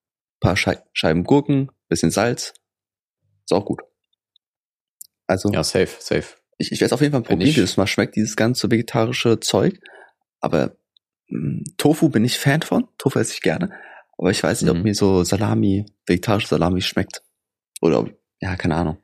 [0.41, 2.53] paar Schei Scheiben Gurken, bisschen Salz.
[3.45, 3.81] Ist auch gut.
[5.27, 6.37] Also Ja, safe, safe.
[6.59, 9.41] ich, ich werde es auf jeden Fall probieren, wie das mal schmeckt, dieses ganze vegetarische
[9.41, 9.81] Zeug.
[10.41, 10.77] Aber
[11.29, 12.89] mh, Tofu bin ich Fan von.
[12.99, 13.73] Tofu esse ich gerne.
[14.19, 14.83] Aber ich weiß nicht, ob Mhm.
[14.83, 17.23] mir so Salami, vegetarische Salami schmeckt.
[17.81, 18.11] Oder ob,
[18.41, 18.99] ja, keine Ahnung.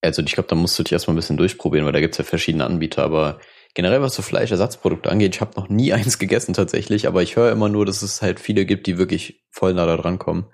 [0.00, 2.24] Also ich glaube, da musst du dich erstmal ein bisschen durchprobieren, weil da gibt's ja
[2.24, 3.40] verschiedene Anbieter, aber
[3.74, 7.52] generell was so Fleischersatzprodukte angeht, ich habe noch nie eins gegessen tatsächlich, aber ich höre
[7.52, 10.46] immer nur, dass es halt viele gibt, die wirklich voll nah da dran kommen.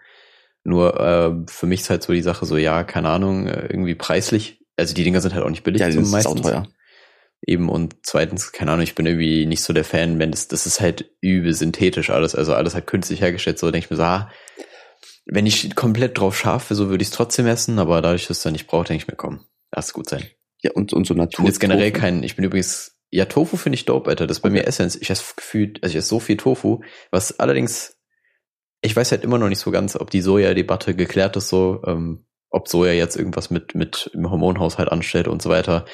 [0.64, 3.94] Nur äh, für mich ist halt so die Sache so, ja, keine Ahnung, äh, irgendwie
[3.94, 4.60] preislich.
[4.76, 6.38] Also die Dinger sind halt auch nicht billig Ja, das zum ist meisten.
[6.38, 6.68] auch teuer.
[7.46, 10.66] Eben und zweitens, keine Ahnung, ich bin irgendwie nicht so der Fan, wenn das, das
[10.66, 14.02] ist halt übel synthetisch alles, also alles halt künstlich hergestellt, so denke ich mir so,
[14.02, 14.30] ah,
[15.24, 18.30] wenn ich komplett drauf scharf wäre, so würde ich es trotzdem essen, aber dadurch, dass
[18.36, 20.24] ich es dann nicht brauche, denke ich mir, komm, lass es gut sein.
[20.62, 21.44] Ja, und, und so Ich bin Natur.
[21.46, 24.48] jetzt generell kein, ich bin übrigens, ja, Tofu finde ich dope, Alter, das ist bei
[24.48, 24.58] Okay.
[24.58, 26.80] mir Essenz, ich esse gefühlt, also ich esse so viel Tofu,
[27.10, 27.98] was allerdings,
[28.80, 32.26] ich weiß halt immer noch nicht so ganz, ob die Soja-Debatte geklärt ist so, ähm,
[32.50, 35.84] ob Soja jetzt irgendwas mit, mit im Hormonhaushalt anstellt und so weiter.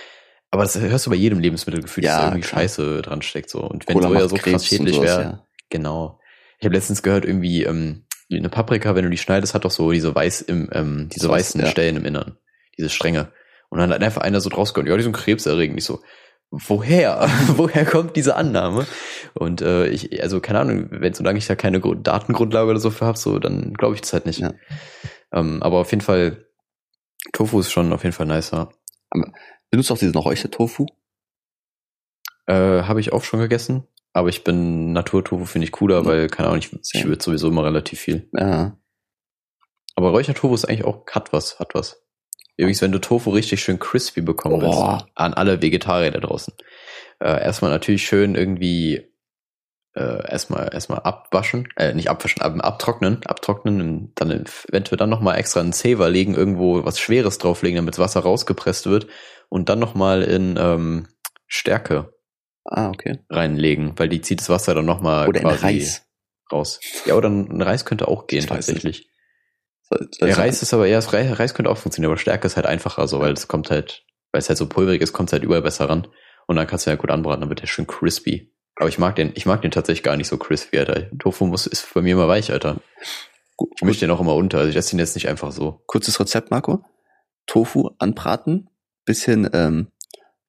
[0.50, 2.62] Aber das hörst du bei jedem Lebensmittelgefühl, dass Ja, da irgendwie klar.
[2.62, 3.50] Scheiße dran steckt.
[3.50, 3.60] So.
[3.60, 5.46] Und wenn Cola Soja so krass schädlich wäre, ja.
[5.68, 6.20] genau.
[6.58, 9.90] Ich habe letztens gehört, irgendwie, ähm, eine Paprika, wenn du die schneidest, hat doch so
[9.90, 11.66] diese weiß im, ähm, diese weißen ja.
[11.66, 12.38] Stellen im Innern.
[12.78, 13.32] Diese Stränge.
[13.68, 15.78] Und dann hat einfach einer so draus gehört, ja, die sind krebserregend.
[15.78, 16.00] Ich so,
[16.50, 17.28] woher?
[17.56, 18.86] woher kommt diese Annahme?
[19.34, 22.90] Und äh, ich, also keine Ahnung, wenn solange ich da keine Gru- Datengrundlage oder so
[22.90, 24.38] für habe, so, dann glaube ich das halt nicht.
[24.40, 24.52] Ja.
[25.32, 26.46] Ähm, aber auf jeden Fall,
[27.32, 28.70] Tofu ist schon auf jeden Fall nicer.
[29.70, 30.86] Benutzt auch diesen Räuchertofu?
[32.46, 36.04] Äh, habe ich auch schon gegessen, aber ich bin Naturtofu finde ich cooler, Ja.
[36.04, 38.28] weil, keine Ahnung, ich, ich würde sowieso immer relativ viel.
[38.36, 38.76] Ja.
[39.96, 42.03] Aber Räuchertofu ist eigentlich auch, hat was, hat was.
[42.56, 46.54] Übrigens, wenn du Tofu richtig schön crispy bekommen willst, an alle Vegetarier da draußen,
[47.20, 49.10] äh, erstmal natürlich schön irgendwie
[49.94, 54.30] äh, erstmal erstmal abwaschen, äh, nicht abwaschen, ab, abtrocknen, abtrocknen, und dann
[54.68, 58.86] eventuell dann nochmal extra einen Zever legen, irgendwo was Schweres drauflegen, damit das Wasser rausgepresst
[58.86, 59.06] wird
[59.48, 61.08] und dann nochmal in ähm,
[61.46, 62.12] Stärke
[62.66, 63.18] Ah, okay.
[63.28, 66.06] reinlegen, weil die zieht das Wasser dann nochmal quasi Reis.
[66.50, 66.80] raus.
[67.04, 69.10] Ja, oder ein Reis könnte auch gehen tatsächlich.
[69.98, 72.46] So- so- Der Reis ist aber, ja, das Reis, Reis könnte auch funktionieren, aber Stärke
[72.46, 75.28] ist halt einfacher, so, weil es kommt halt, weil es halt so pulverig ist, kommt
[75.28, 76.06] es halt überall besser ran.
[76.46, 78.52] Und dann kannst du ja gut anbraten, dann wird der schön crispy.
[78.76, 81.08] Aber ich mag den, ich mag den tatsächlich gar nicht so crispy, Alter.
[81.18, 82.76] Tofu muss, ist bei mir immer weich, Alter.
[83.56, 85.82] Gut, Ich mische den auch immer unter, also ich esse den jetzt nicht einfach so.
[85.86, 86.84] kurzes Rezept, Marco.
[87.46, 88.68] Tofu anbraten,
[89.04, 89.88] bisschen ähm,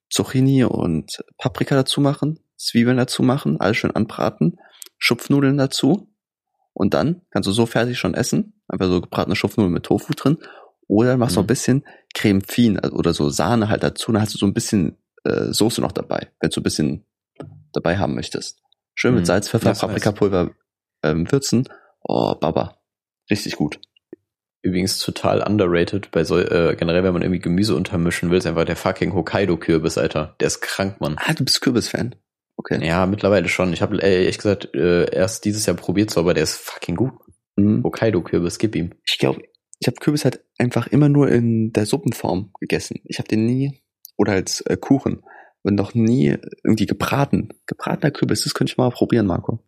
[0.10, 4.58] Zucchini und Paprika dazu machen, Zwiebeln dazu machen, alles schön anbraten,
[4.98, 6.10] Schupfnudeln dazu
[6.74, 10.38] und dann kannst du so fertig schon essen, einfach so gebratene Schupfnudeln mit Tofu drin
[10.88, 11.46] oder machst noch Mhm.
[11.46, 14.54] ein bisschen Creme Fin also- oder so Sahne halt dazu, dann hast du so ein
[14.54, 17.04] bisschen äh, Soße noch dabei, wenn du ein bisschen
[17.74, 18.62] dabei haben möchtest.
[18.94, 19.26] Schön mit Mhm.
[19.26, 19.80] Salz, Pfeffer, Das.
[19.80, 20.52] Paprikapulver
[21.04, 21.68] ähm, würzen.
[22.04, 22.78] Oh, Baba.
[23.30, 23.80] Richtig gut.
[24.62, 28.66] Übrigens total underrated bei so, äh, generell, wenn man irgendwie Gemüse untermischen will, ist einfach
[28.66, 30.36] der fucking Hokkaido-Kürbis, Alter.
[30.40, 31.16] Der ist krank, Mann.
[31.20, 32.16] Ah, du bist Kürbis-Fan.
[32.58, 32.86] Okay.
[32.86, 33.74] Ja, mittlerweile schon.
[33.74, 37.14] Ich habe ehrlich gesagt äh, erst dieses Jahr probiert, so, aber der ist fucking gut.
[37.56, 37.84] Mhm.
[37.84, 38.92] Hokkaido-Kürbis, gib ihm.
[39.06, 39.42] Ich glaube,
[39.80, 43.00] ich habe Kürbis halt einfach immer nur in der Suppenform gegessen.
[43.06, 43.82] Ich habe den nie,
[44.18, 45.24] oder als äh, Kuchen,
[45.64, 47.50] und noch nie irgendwie gebraten.
[47.66, 49.60] Gebratener Kürbis, das könnte ich mal probieren, Marco.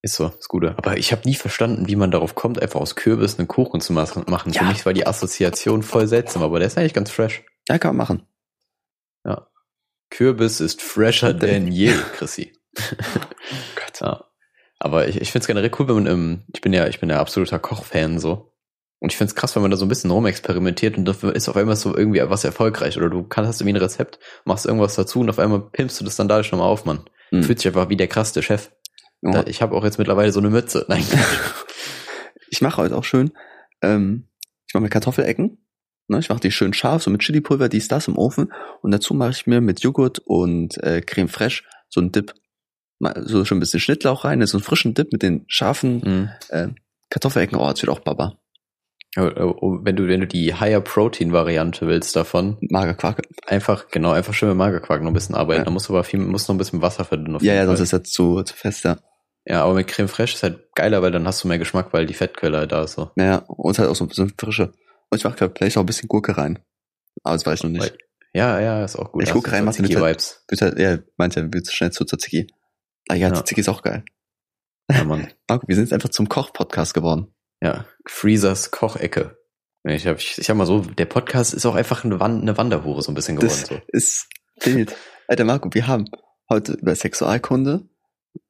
[0.00, 0.76] Ist so, ist Gute.
[0.78, 3.92] Aber ich habe nie verstanden, wie man darauf kommt, einfach aus Kürbis einen Kuchen zu
[3.92, 4.24] machen.
[4.28, 4.52] machen.
[4.54, 4.68] Für Ja.
[4.70, 7.42] mich war die Assoziation voll seltsam, aber der ist eigentlich ganz fresh.
[7.68, 8.26] Ja, kann man machen.
[10.10, 12.52] Kürbis ist fresher denn je, Chrissy.
[12.76, 14.00] Gott.
[14.00, 14.24] Ja.
[14.84, 17.08] Aber ich, ich finde es generell cool, wenn man, ähm, ich bin ja, ich bin
[17.08, 18.52] ja absoluter Kochfan so.
[19.00, 21.48] Und ich finde es krass, wenn man da so ein bisschen rumexperimentiert und dafür ist
[21.48, 22.98] auf einmal so irgendwie was erfolgreich.
[22.98, 26.04] Oder du kannst hast irgendwie ein Rezept, machst irgendwas dazu und auf einmal pimpst du
[26.04, 27.00] das dann dadurch nochmal auf, Mann.
[27.30, 27.42] Hm.
[27.42, 28.72] Fühlt sich einfach wie der krasseste Chef.
[29.22, 30.84] Da, ich habe auch jetzt mittlerweile so eine Mütze.
[30.88, 31.04] Nein.
[32.50, 33.32] Ich mache heute auch schön,
[33.82, 34.28] ähm,
[34.68, 35.58] ich mache mir Kartoffelecken.
[36.06, 38.52] Ne, ich mache die schön scharf, so mit Chilipulver, dies, das im Ofen.
[38.80, 42.32] Und dazu mache ich mir mit Joghurt und äh, Creme fraiche so einen Dip.
[43.24, 46.28] So schon ein bisschen Schnittlauch rein, so einen frischen Dip mit den scharfen Hm.
[46.48, 46.68] äh,
[47.10, 47.58] Kartoffelecken.
[47.58, 48.38] Oh, das wird auch Baba.
[49.16, 49.30] Oh,
[49.60, 53.22] oh, Wenn du, wenn du die Higher Protein Variante willst davon, Magerquark.
[53.46, 55.60] einfach, genau, einfach schön mit Magerquark noch ein bisschen arbeiten.
[55.60, 55.64] Ja.
[55.64, 57.38] Da musst du aber viel, musst noch ein bisschen Wasser verdünnen.
[57.40, 58.96] Ja, ja, sonst ist das zu, zu fest, ja.
[59.46, 62.06] Ja, aber mit Creme Fraiche ist halt geiler, weil dann hast du mehr Geschmack, weil
[62.06, 63.10] die Fettquelle halt da ist so.
[63.14, 64.72] Naja, und halt auch so ein bisschen frische.
[65.10, 66.58] Und ich mache glaub, vielleicht auch ein bisschen Gurke rein.
[67.22, 67.96] Aber das weiß ich noch nicht.
[68.32, 69.22] Ja, ja, ist auch gut.
[69.22, 70.44] Ich Da guck hast du rein, was mit Tzatziki-Vibes.
[70.48, 72.48] Wird halt, ja, ja, wird schnell zu Tzatziki.
[73.08, 73.34] Ah ja, Ja.
[73.34, 74.04] Tzatziki ist auch geil.
[74.90, 75.28] Ja, Mann.
[75.48, 77.34] Marco, wir sind jetzt einfach zum Koch-Podcast geworden.
[77.62, 79.38] Ja, Freezers Kochecke.
[79.86, 82.56] Ich habe ich, ich hab mal so, der Podcast ist auch einfach eine, Wand, eine
[82.56, 83.58] Wanderhure so ein bisschen geworden.
[83.60, 83.80] Das So.
[83.88, 84.28] ist
[84.62, 84.94] wild.
[85.28, 86.06] Alter Marco, wir haben
[86.50, 87.88] heute über Sexualkunde,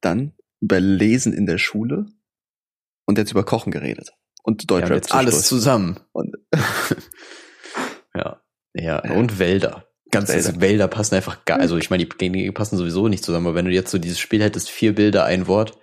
[0.01, 2.05] dann über Lesen in der Schule
[3.05, 4.13] und jetzt über Kochen geredet.
[4.43, 5.99] Und Deutschrap jetzt alles zusammen.
[6.13, 6.35] Und-
[8.15, 8.41] ja.
[8.77, 9.13] Ja, Ja.
[9.13, 9.84] und Wälder.
[10.15, 10.61] Ganz Wälder.
[10.61, 10.87] Wälder.
[10.87, 13.71] Passen einfach gar, also ich meine, die, die passen sowieso nicht zusammen, aber wenn du
[13.71, 15.77] jetzt so dieses Spiel hättest, vier Bilder, ein Wort,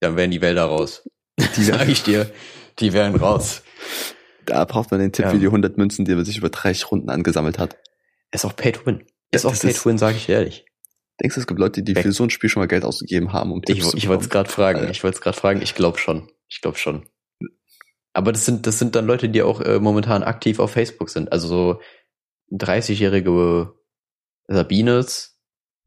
[0.00, 1.08] dann wären die Wälder raus.
[1.56, 2.30] Die Sag ich dir,
[2.78, 3.62] die wären raus.
[4.46, 5.32] Da braucht man den Tipp Ja.
[5.32, 7.76] wie die 100 Münzen, die er sich über 30 Runden angesammelt hat.
[8.32, 9.04] Ist auch Pay to Win.
[9.30, 10.66] Ist Ja, auch Pay to Win, sage ich ehrlich.
[11.22, 12.02] Denkst du, es gibt Leute, die Weg.
[12.02, 14.24] für so ein Spiel schon mal Geld ausgegeben haben, um Ich, Tipps zu ich wollte
[14.24, 14.80] es gerade fragen.
[14.80, 14.90] Alter.
[14.90, 15.62] Ich wollte es gerade fragen.
[15.62, 16.28] Ich glaube schon.
[16.48, 17.06] Ich glaube schon.
[18.12, 21.32] Aber das sind das sind dann Leute, die auch äh, momentan aktiv auf Facebook sind.
[21.32, 21.80] Also so
[22.50, 23.74] 30-jährige
[24.48, 25.38] Sabines,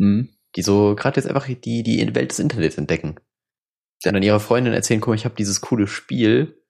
[0.02, 0.30] Hm?
[0.56, 3.20] die so gerade jetzt einfach die die Welt des Internets entdecken.
[4.04, 6.64] Dann ihrer Freundin erzählen, guck mal, ich habe dieses coole Spiel.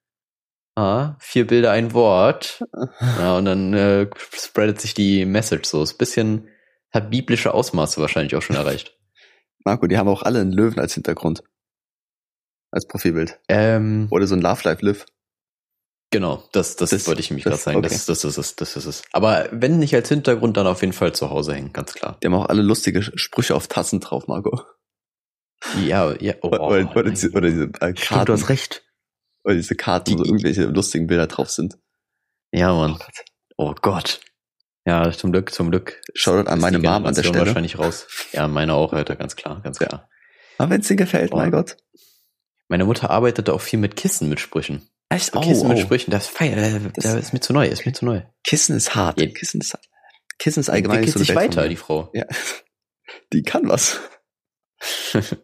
[0.75, 2.63] Ah, vier Bilder, ein Wort.
[3.01, 5.81] Ja, und dann äh, spreadet sich die Message so.
[5.83, 6.47] Ist ein bisschen,
[6.91, 8.97] hat biblische Ausmaße wahrscheinlich auch schon erreicht.
[9.65, 11.43] Marco, die haben auch alle einen Löwen als Hintergrund.
[12.71, 13.39] Als Profilbild.
[13.49, 15.05] Ähm, Oder so ein Love Life Live.
[16.09, 17.77] Genau, das, das, Das- wollte ich nämlich gerade sagen.
[17.79, 17.89] okay.
[17.89, 19.03] Das, das ist es, das ist es.
[19.11, 22.17] Aber wenn nicht als Hintergrund, dann auf jeden Fall zu Hause hängen, ganz klar.
[22.21, 24.61] Die haben auch alle lustige Sprüche auf Tassen drauf, Marco.
[25.85, 28.25] Ja, ja, oh, oder, oder, oder diese, oder diese äh, Stimmt, Karten.
[28.27, 28.83] du hast recht.
[29.43, 31.77] Oder diese Karten, wo Die- irgendwelche lustigen Bilder drauf sind.
[32.51, 32.97] Ja, Mann.
[33.57, 34.21] Oh Gott.
[34.85, 36.01] Ja, zum Glück, zum Glück.
[36.13, 37.45] Shoutout an meine Mom an der Stelle.
[37.45, 38.07] wahrscheinlich raus.
[38.31, 39.87] Ja, meine auch, Alter, ganz klar, ganz Ja.
[39.87, 40.09] klar.
[40.57, 41.37] Aber wenn es dir gefällt, Oh.
[41.37, 41.75] mein Gott.
[42.69, 44.87] Meine Mutter arbeitete auch viel mit Kissen mit Sprüchen.
[45.09, 45.31] Echt?
[45.33, 48.05] So Kissen mit Sprüchen, das feier, äh, Das- ist mir zu neu, ist mir zu
[48.05, 48.21] neu.
[48.43, 49.19] Kissen ist hart.
[49.21, 49.27] Ja.
[49.27, 49.77] Kissen ist.
[50.39, 52.09] Kissen ist allgemein nicht so sich weiter, die Frau.
[52.13, 52.25] Ja.
[53.33, 53.99] Die kann was.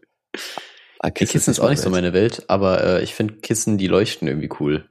[1.00, 3.88] Ah, Die Kissen ist auch nicht so meine Welt, aber äh, ich finde Kissen, die
[3.88, 4.90] leuchten irgendwie cool.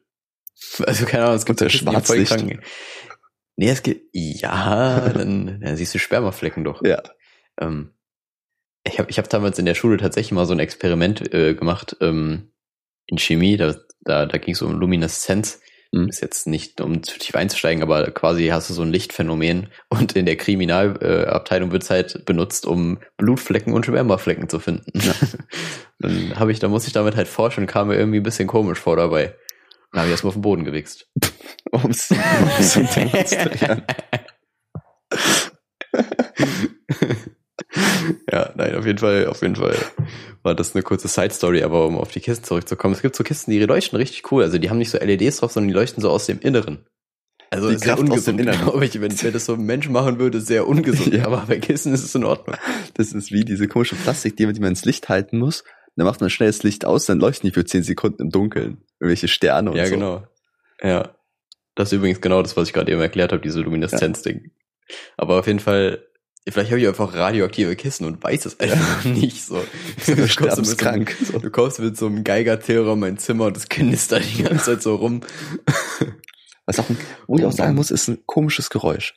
[0.86, 2.60] Also keine Ahnung, es gibt Kissen, die voll Schwarzlicht.
[3.56, 6.84] Nee, es gibt ja, dann, dann siehst du Spermaflecken doch.
[6.84, 7.02] Ja.
[7.60, 7.94] Ähm,
[8.84, 11.96] ich habe ich hab damals in der Schule tatsächlich mal so ein Experiment äh, gemacht
[12.00, 12.52] ähm,
[13.06, 15.60] in Chemie, da, da, da ging es um Lumineszenz.
[15.92, 16.08] Mhm.
[16.08, 20.16] Ist jetzt nicht, um zu tief einzusteigen, aber quasi hast du so ein Lichtphänomen und
[20.16, 24.98] in der Kriminalabteilung Abteilung wird's halt benutzt, um Blutflecken und Spermaflecken zu finden.
[24.98, 25.12] Ja.
[25.98, 28.78] Dann habe ich, da muss ich damit halt forschen, kam mir irgendwie ein bisschen komisch
[28.80, 29.36] vor dabei.
[29.92, 31.08] Dann habe ich erstmal auf den Boden gewichst.
[31.70, 33.82] Um es zu demonstrieren.
[38.30, 39.76] ja, nein, auf jeden Fall, auf jeden Fall
[40.42, 43.24] war das eine kurze Side Story, aber um auf die Kisten zurückzukommen, es gibt so
[43.24, 44.42] Kisten, die leuchten richtig cool.
[44.42, 46.84] Also die haben nicht so LEDs drauf, sondern die leuchten so aus dem Inneren.
[47.50, 48.60] Also Die ist sehr Kraft aus dem ungesund, Inneren.
[48.62, 49.00] glaube ich.
[49.00, 51.12] Wenn, wenn das so ein Mensch machen würde, sehr ungesund.
[51.14, 51.26] Ja.
[51.26, 52.56] Aber bei Kissen ist es in Ordnung.
[52.94, 55.62] Das ist wie diese komische Plastikdinger, die man ins Licht halten muss.
[55.96, 58.82] Dann macht man schnell das Licht aus, dann leuchten die für 10 Sekunden im Dunkeln.
[58.98, 59.94] Irgendwelche Sterne und ja, so.
[59.94, 60.26] genau.
[60.82, 61.14] Ja.
[61.74, 64.50] Das ist übrigens genau das, was ich gerade eben erklärt habe, diese Lumineszenz-Ding.
[65.16, 66.06] Aber auf jeden Fall,
[66.48, 69.62] vielleicht habe ich einfach radioaktive Kissen und weiß es einfach nicht so.
[70.04, 71.16] So Du kommst mit sterbenskrank.
[71.24, 71.38] So.
[71.38, 74.82] Du kommst mit so einem Geiger-Terror in mein Zimmer und das knistert die ganze Zeit
[74.82, 75.20] so rum.
[76.66, 79.14] Was auch, ein, wo ich auch sagen muss, ist ein komisches Geräusch.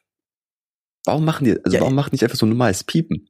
[1.05, 3.29] Warum machen die, also Ja, warum machen die nicht einfach so ein normales Piepen?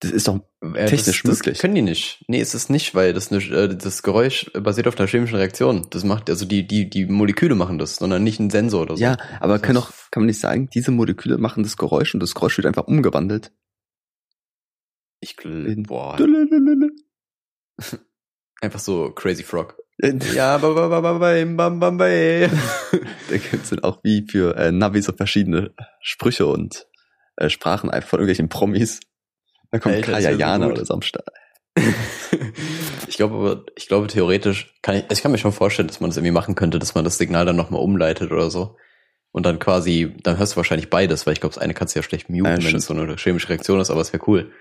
[0.00, 0.40] Das ist doch,
[0.74, 1.54] Technisch das, möglich.
[1.54, 2.22] Das können die nicht.
[2.28, 5.86] Nee, ist es nicht, weil das, eine, äh, das Geräusch basiert auf einer chemischen Reaktion.
[5.90, 9.02] Das macht, also die, die, die Moleküle machen das, sondern nicht ein Sensor oder so.
[9.02, 12.20] ja, aber Das kann doch, kann man nicht sagen, diese Moleküle machen das Geräusch und
[12.20, 13.52] das Geräusch wird einfach umgewandelt.
[15.20, 15.36] Ich,
[15.86, 16.18] boah,
[18.60, 19.78] einfach so Crazy Frog.
[19.98, 22.50] Da Ja, ba, ba, ba, ba, bam, bam, bam, bam.
[23.30, 26.86] gibt's dann auch wie für äh, Navi so verschiedene Sprüche und
[27.36, 29.00] äh, Sprachen einfach von irgendwelchen Promis.
[29.70, 31.28] Da kommt Alter, das Kaya so Jana oder so am Start.
[33.08, 36.16] Ich glaube, ich glaube theoretisch kann ich, ich kann mir schon vorstellen, dass man das
[36.16, 38.76] irgendwie machen könnte, dass man das Signal dann nochmal umleitet oder so.
[39.30, 42.00] Und dann quasi, dann hörst du wahrscheinlich beides, weil ich glaube, das eine kannst du
[42.00, 42.78] ja schlecht muten, Ja, wenn stimmt.
[42.80, 44.52] es so eine chemische Reaktion ist, aber es wäre cool.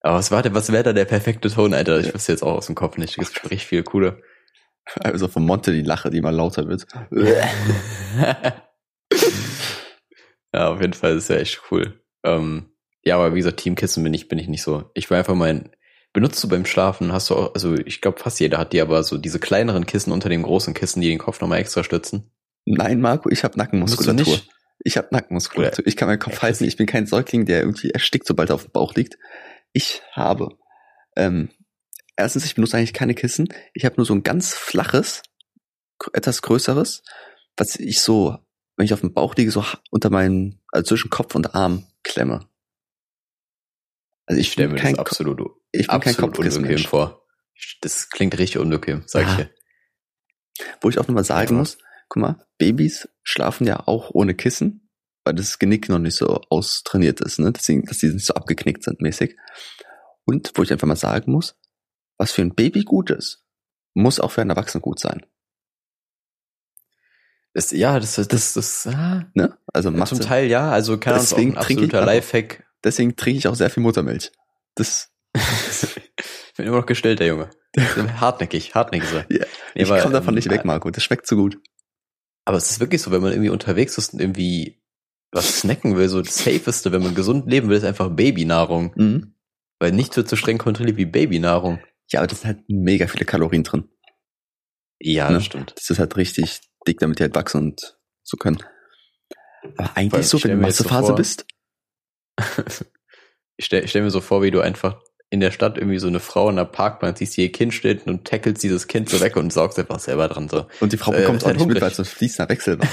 [0.00, 2.00] Aber was war denn, was wäre da der perfekte Ton, Alter?
[2.00, 3.16] Ich wüsste jetzt auch aus dem Kopf nicht.
[3.16, 4.20] Gibt richtig viel coole.
[5.00, 6.86] Also von Monte die Lache, die immer lauter wird.
[10.52, 12.00] ja, auf jeden Fall ist ja echt cool.
[12.24, 12.71] Ähm,
[13.02, 14.90] ja, aber wie gesagt, Teamkissen bin ich, bin ich nicht so.
[14.94, 15.70] Ich will einfach mein,
[16.12, 19.02] benutzt du beim Schlafen, hast du auch, also ich glaube fast jeder hat die, aber
[19.02, 22.30] so diese kleineren Kissen unter dem großen Kissen, die den Kopf nochmal extra stützen.
[22.64, 24.40] Nein, Marco, ich habe Nackenmuskulatur.
[24.84, 25.86] Ich habe Nackenmuskulatur.
[25.86, 26.64] Ich kann meinen Kopf halten.
[26.64, 29.18] Ich bin kein Säugling, der irgendwie erstickt, sobald er auf dem Bauch liegt.
[29.72, 30.56] Ich habe,
[31.16, 31.50] ähm,
[32.16, 33.48] erstens, ich benutze eigentlich keine Kissen.
[33.74, 35.22] Ich habe nur so ein ganz flaches,
[36.12, 37.02] etwas größeres,
[37.56, 38.38] was ich so,
[38.76, 42.48] wenn ich auf dem Bauch liege, so unter meinen, also zwischen Kopf und Arm klemme.
[44.26, 45.40] Also ich stelle mir kein, das Ko- absolut,
[45.72, 46.88] ich bin kein absolut unbequem Kopfkissenmensch.
[46.88, 47.26] vor.
[47.80, 49.30] Das klingt richtig unbequem, sag Ja.
[49.30, 49.50] ich dir.
[50.80, 51.58] Wo ich auch nochmal sagen Ja.
[51.58, 54.90] muss, guck mal, Babys schlafen ja auch ohne Kissen,
[55.24, 57.52] weil das Genick noch nicht so austrainiert ist, ne?
[57.52, 59.36] Deswegen, dass die nicht so abgeknickt sind mäßig.
[60.24, 61.56] Und wo ich einfach mal sagen muss,
[62.18, 63.44] was für ein Baby gut ist,
[63.94, 65.24] muss auch für einen Erwachsenen gut sein.
[67.54, 69.56] Das, ja, das, das, das, das ah, Ne?
[69.72, 72.64] Also zum Teil ja, also kann uns auch ein absoluter Lifehack.
[72.84, 74.32] Deswegen trinke ich auch sehr viel Muttermilch.
[74.74, 77.50] Das, ich bin immer noch gestellt, der Junge.
[78.20, 79.16] hartnäckig, hartnäckig so.
[79.16, 80.90] Ja, Nee, ich aber, komme davon ähm, nicht weg, Marco.
[80.90, 81.58] Das schmeckt zu gut.
[82.44, 84.82] Aber es ist wirklich so, wenn man irgendwie unterwegs ist und irgendwie
[85.30, 88.92] was snacken will, so das Safeste, wenn man gesund leben will, ist einfach Babynahrung.
[88.96, 89.34] Mhm.
[89.78, 91.78] Weil nichts wird so streng kontrolliert wie Babynahrung.
[92.10, 93.88] Ja, aber das sind halt mega viele Kalorien drin.
[95.00, 95.36] Ja, Ne?
[95.36, 95.72] das stimmt.
[95.76, 98.62] Das ist halt richtig dick, damit die halt wachsen und so können.
[99.78, 101.46] Aber eigentlich so, wenn du so Massephase vor- bist,
[103.58, 106.08] Ich stell, ich stell mir so vor, wie du einfach in der Stadt irgendwie so
[106.08, 109.20] eine Frau in der Parkbank siehst, die ihr Kind steht und tackelst dieses Kind so
[109.20, 110.48] weg und saugst einfach selber dran.
[110.48, 110.66] So.
[110.80, 112.88] Und die Frau Äh, bekommt ist auch nicht mit, weil es ein fließender Wechsel war.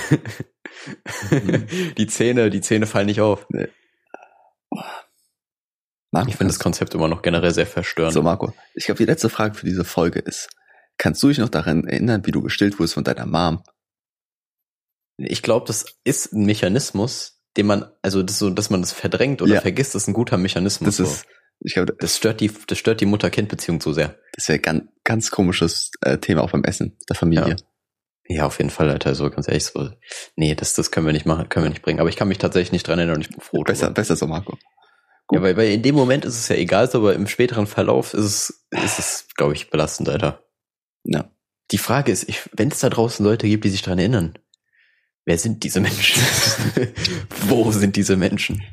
[1.98, 3.48] die Zähne, die Zähne fallen nicht auf.
[6.12, 8.14] Marco, Ich finde das Konzept immer noch generell sehr verstörend.
[8.14, 10.50] so Marco, ich glaube, die letzte Frage für diese Folge ist,
[10.98, 13.64] kannst du dich noch daran erinnern, wie du gestillt wurdest von deiner Mom?
[15.18, 19.42] Ich glaube, das ist ein Mechanismus, den man, also das so, dass man das verdrängt
[19.42, 19.62] oder Ja.
[19.62, 20.98] vergisst, ist ein guter Mechanismus.
[20.98, 21.04] Das so.
[21.04, 21.26] ist,
[21.60, 24.16] ich glaube, das stört die, das stört die Mutter-Kind-Beziehung zu sehr.
[24.34, 27.58] das wäre ganz, ganz komisches äh, Thema auch beim Essen der Familie.
[28.28, 29.90] Ja, auf jeden Fall, Alter, so ganz ehrlich, so,
[30.36, 32.00] nee, das, das können wir nicht machen, können wir nicht bringen.
[32.00, 33.96] Aber ich kann mich tatsächlich nicht dran erinnern und ich bin froh Besser, drüber.
[33.96, 34.58] besser so, Marco.
[35.32, 38.14] Ja, weil, weil in dem Moment ist es ja egal, so, aber im späteren Verlauf
[38.14, 38.26] ist
[38.72, 40.44] es, ist es, glaube ich, belastend, Alter.
[41.04, 41.30] Ja.
[41.72, 44.34] Die Frage ist, wenn es da draußen Leute gibt, die sich dran erinnern,
[45.30, 46.24] wer sind diese Menschen?
[47.48, 48.64] Wo sind diese Menschen?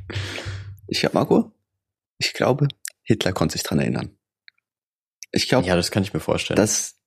[0.89, 1.53] Ich glaube, Marco,
[2.19, 2.69] ich glaube,
[3.03, 4.17] Hitler konnte sich dran erinnern.
[5.33, 6.57] Ich glaube, Ja, das kann ich mir vorstellen.
[6.57, 6.99] dass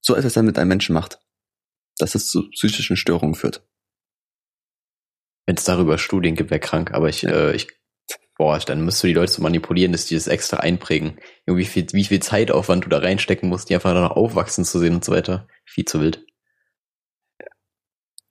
[0.00, 1.20] so etwas dann mit einem Menschen macht.
[1.98, 3.68] Dass es zu psychischen Störungen führt.
[5.46, 7.30] Wenn es darüber Studien gibt, wäre krank, aber ich, Ja.
[7.50, 7.68] äh, ich,
[8.38, 11.20] boah, dann müsst du die Leute so manipulieren, dass die das extra einprägen.
[11.44, 14.64] Irgendwie wie viel, wie viel Zeitaufwand du da reinstecken musst, die einfach dann noch aufwachsen
[14.64, 15.46] zu sehen und so weiter.
[15.66, 16.24] Viel zu wild.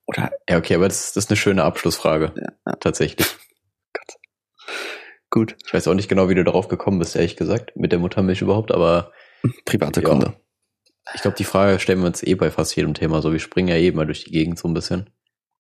[0.08, 2.34] Oder Ja, okay, aber das, das ist eine schöne Abschlussfrage.
[2.36, 2.76] Ja, ja.
[2.80, 3.28] Tatsächlich.
[5.30, 8.00] gut, Ich weiß auch nicht genau, wie du darauf gekommen bist, ehrlich gesagt, mit der
[8.00, 9.12] Muttermilch überhaupt, aber
[9.66, 10.10] private Ja.
[10.10, 10.34] Gründe.
[11.14, 13.32] ich glaube, die Frage stellen wir uns eh bei fast jedem Thema so.
[13.32, 15.10] Wir springen ja eh mal durch die Gegend so ein bisschen.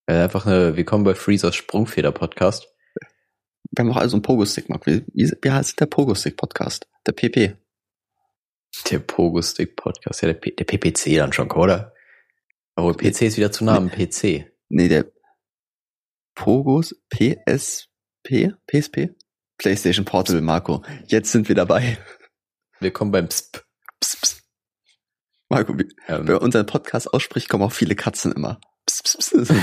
[0.07, 2.67] Äh, einfach eine, wir kommen bei Freezers Sprungfeder-Podcast.
[3.71, 4.85] Wir haben auch also einen Pogo-Stick, Marco.
[4.85, 6.87] Wie, wie, wie heißt der Pogo-Stick-Podcast?
[7.07, 7.55] Der PP.
[8.91, 10.21] Der Pogo-Stick-Podcast.
[10.21, 11.93] Ja, der, P der PPC dann schon, oder?
[12.76, 14.51] Aber PC ist wieder zu nah am PC.
[14.69, 15.05] Nee, der
[16.36, 18.53] Pogos PSP?
[18.67, 19.15] PSP?
[19.57, 20.84] PlayStation Portable, Marco.
[21.07, 21.97] Jetzt sind wir dabei.
[22.80, 23.63] Wir kommen beim SP.
[24.01, 24.43] Psst, psst.
[25.47, 28.59] Marco, wie, Ähm, wer unseren Podcast ausspricht, kommen auch viele Katzen immer.
[28.86, 29.32] Psst.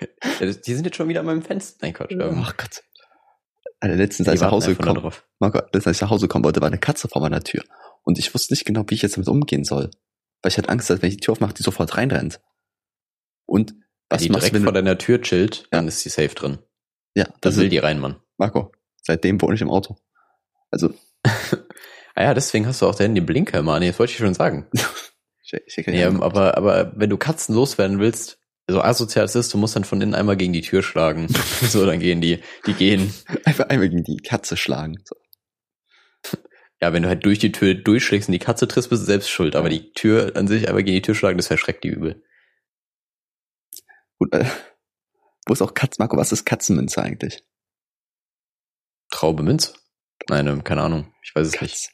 [0.00, 0.06] ja,
[0.40, 1.78] das- die sind jetzt schon wieder an meinem Fenster.
[1.82, 2.10] Nein, Quatsch.
[2.12, 2.82] Ähm, Ach Gott.
[3.78, 5.12] Alter, letztens, als ich nach Hause gekommen.
[5.38, 7.62] Marco, letztens, als ich nach Hause kommen wollte, war eine Katze vor meiner Tür.
[8.02, 9.90] Und ich wusste nicht genau, wie ich jetzt damit umgehen soll.
[10.42, 12.40] Weil ich hatte Angst, dass wenn ich die Tür aufmache, die sofort reinrennt.
[13.46, 13.80] Und Wenn
[14.10, 15.88] was die machst direkt du, wenn vor deiner Tür chillt, dann Ja.
[15.88, 16.58] ist die safe drin.
[17.14, 18.16] ja, Dann das will die rein, Mann.
[18.38, 18.72] Marco,
[19.02, 19.96] seitdem wohne ich im Auto.
[20.70, 20.92] Also,
[22.14, 23.62] Ah ja, deswegen hast du auch den Blinker.
[23.78, 24.68] Nee, Das wollte ich schon sagen.
[25.42, 28.38] ich, ich, ich, Ja, aber, aber wenn du Katzen loswerden willst,
[28.68, 31.28] so asozial es ist, du musst dann von innen einmal gegen die Tür schlagen.
[31.62, 33.14] so, dann gehen die, die gehen.
[33.44, 35.02] einfach einmal gegen die Katze schlagen.
[35.04, 35.16] So.
[36.82, 39.30] Ja, wenn du halt durch die Tür durchschlägst und die Katze triffst, bist du selbst
[39.30, 39.54] schuld.
[39.54, 42.24] Aber die Tür an sich einmal gegen die Tür schlagen, das verschreckt die übel.
[44.18, 44.44] Gut, äh,
[45.46, 47.44] wo ist auch Katz, Marco, was ist Katzenminze eigentlich?
[49.12, 49.74] Traube Minz?
[50.28, 51.14] Nein, ähm, keine Ahnung.
[51.22, 51.72] Ich weiß es nicht.
[51.72, 51.90] Katz.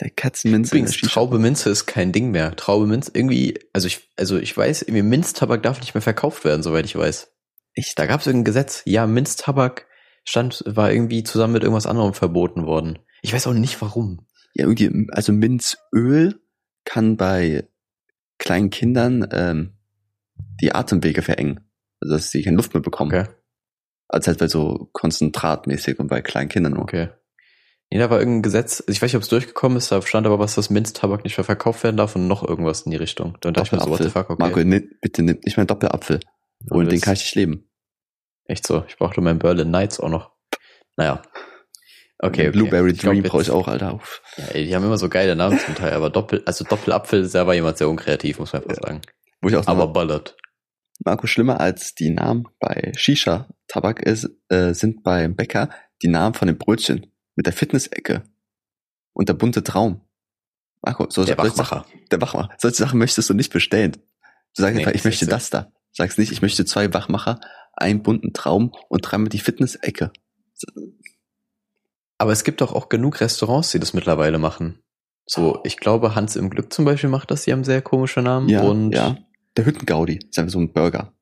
[0.00, 0.76] Der Katzenminze.
[0.76, 2.54] Übrigens, Traube Minze ist kein Ding mehr.
[2.54, 6.62] Traube Minze, irgendwie, also ich, also ich weiß, irgendwie Minztabak darf nicht mehr verkauft werden,
[6.62, 7.32] soweit ich weiß.
[7.74, 7.98] Echt?
[7.98, 8.82] Da gab es irgendein Gesetz.
[8.84, 9.88] Ja, Minztabak
[10.24, 13.00] stand, war irgendwie zusammen mit irgendwas anderem verboten worden.
[13.24, 14.26] Ich weiß auch nicht warum.
[14.52, 16.42] Ja, irgendwie, also Minzöl
[16.84, 17.66] kann bei
[18.36, 19.78] kleinen Kindern ähm,
[20.60, 21.60] die Atemwege verengen.
[22.00, 23.10] Also dass sie keine Luft mehr bekommen.
[23.14, 23.26] Okay.
[24.08, 26.82] Also halt bei so konzentratmäßig und bei kleinen Kindern nur.
[26.82, 27.08] Okay.
[27.90, 30.38] Nee, da war irgendein Gesetz, ich weiß nicht, ob es durchgekommen ist, da stand aber
[30.38, 33.38] was, dass Minztabak nicht mehr verkauft werden darf und noch irgendwas in die Richtung.
[33.40, 34.42] Dann dachte ich mir so, what the fuck, okay.
[34.42, 36.20] Marco, nimm, bitte nimm nicht mehr Doppelapfel.
[36.70, 37.70] Ohne den kann ich nicht leben.
[38.44, 38.84] Echt so.
[38.86, 40.32] Ich brauchte meinen Berlin Nights auch noch.
[40.98, 41.22] Naja.
[42.26, 42.50] Okay, okay.
[42.50, 43.94] Blueberry Dream brauche ich auch, Alter.
[43.94, 44.22] Uff.
[44.36, 47.36] Ja, ey, die haben immer so geile Namen zum Teil, aber Doppel, also Doppelapfel ist
[47.36, 48.86] aber jemand sehr unkreativ, muss man einfach Ja.
[48.88, 49.00] sagen.
[49.42, 50.36] Wo ich auch Aber aber ballert.
[51.04, 55.68] Marco, schlimmer als die Namen bei Shisha-Tabak ist, äh, sind beim Bäcker
[56.02, 57.06] die Namen von den Brötchen
[57.36, 58.22] mit der Fitnessecke
[59.12, 60.00] und der bunte Traum.
[60.82, 61.84] Marco, so Der Wachmacher.
[61.86, 62.50] Sachen, der Wachmacher.
[62.58, 63.92] Solche Sachen möchtest du nicht bestellen.
[64.56, 65.62] Du sagst Nee, einfach, ich möchte das da.
[65.62, 65.70] Du
[66.02, 67.40] sagst nicht, ich möchte zwei Wachmacher,
[67.74, 70.12] einen bunten Traum und dreimal die Fitnessecke.
[72.18, 74.80] Aber es gibt doch auch genug Restaurants, die das mittlerweile machen.
[75.26, 78.48] So, ich glaube, Hans im Glück zum Beispiel macht das, die haben sehr komische Namen.
[78.48, 79.16] Ja, und ja.
[79.56, 81.12] Der Hüttengaudi ist einfach so ein Burger.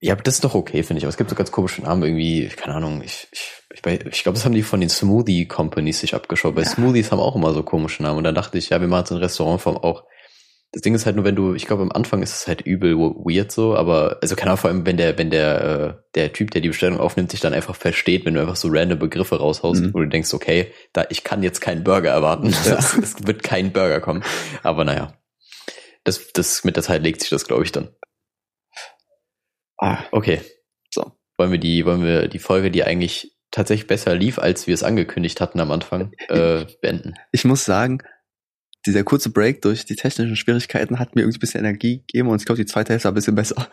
[0.00, 1.04] Ja, aber das ist doch okay, finde ich.
[1.04, 4.36] Aber es gibt so ganz komische Namen irgendwie, keine Ahnung, ich, ich, ich, ich glaube,
[4.36, 6.54] das haben die von den Smoothie Companies sich abgeschaut.
[6.54, 6.70] Weil Ja.
[6.70, 8.18] Smoothies haben auch immer so komische Namen.
[8.18, 10.04] Und dann dachte ich, ja, wir machen so in Restaurantform auch.
[10.72, 12.94] Das Ding ist halt nur, wenn du, ich glaube, am Anfang ist es halt übel
[12.98, 16.50] weird so, aber, also keine Ahnung, vor allem, wenn der, wenn der, äh, der Typ,
[16.50, 19.80] der die Bestellung aufnimmt, sich dann einfach versteht, wenn du einfach so random Begriffe raushaust,
[19.82, 19.94] Mhm.
[19.94, 22.50] wo du denkst, okay, da, ich kann jetzt keinen Burger erwarten.
[22.66, 22.76] Ja.
[22.78, 24.22] Es, es wird kein Burger kommen.
[24.62, 25.14] Aber naja.
[26.04, 27.88] Das, das, mit der Zeit legt sich das, glaube ich, dann.
[29.78, 30.40] Ah, Okay.
[30.90, 31.12] So.
[31.36, 34.82] Wollen wir die, wollen wir die Folge, die eigentlich tatsächlich besser lief, als wir es
[34.82, 37.14] angekündigt hatten am Anfang, äh, beenden?
[37.32, 38.02] ich muss sagen,
[38.88, 42.40] dieser kurze Break durch die technischen Schwierigkeiten hat mir irgendwie ein bisschen Energie gegeben und
[42.40, 43.68] ich glaube, die zweite Hälfte war ein bisschen besser.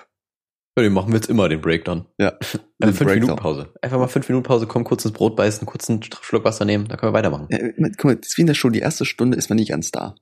[0.77, 2.05] Ja, den machen wir jetzt immer, den Break dann.
[2.19, 2.37] Ja.
[2.81, 3.19] Äh, fünf Breakdown.
[3.21, 3.73] Minuten Pause.
[3.81, 6.89] Einfach mal fünf Minuten Pause, komm, kurz ins Brot beißen, kurz einen Schluck Wasser nehmen,
[6.89, 7.47] dann können wir weitermachen.
[7.49, 7.57] Ja,
[7.95, 9.91] guck mal, das ist wie in der Schule, die erste Stunde ist man nicht ganz
[9.91, 10.15] da.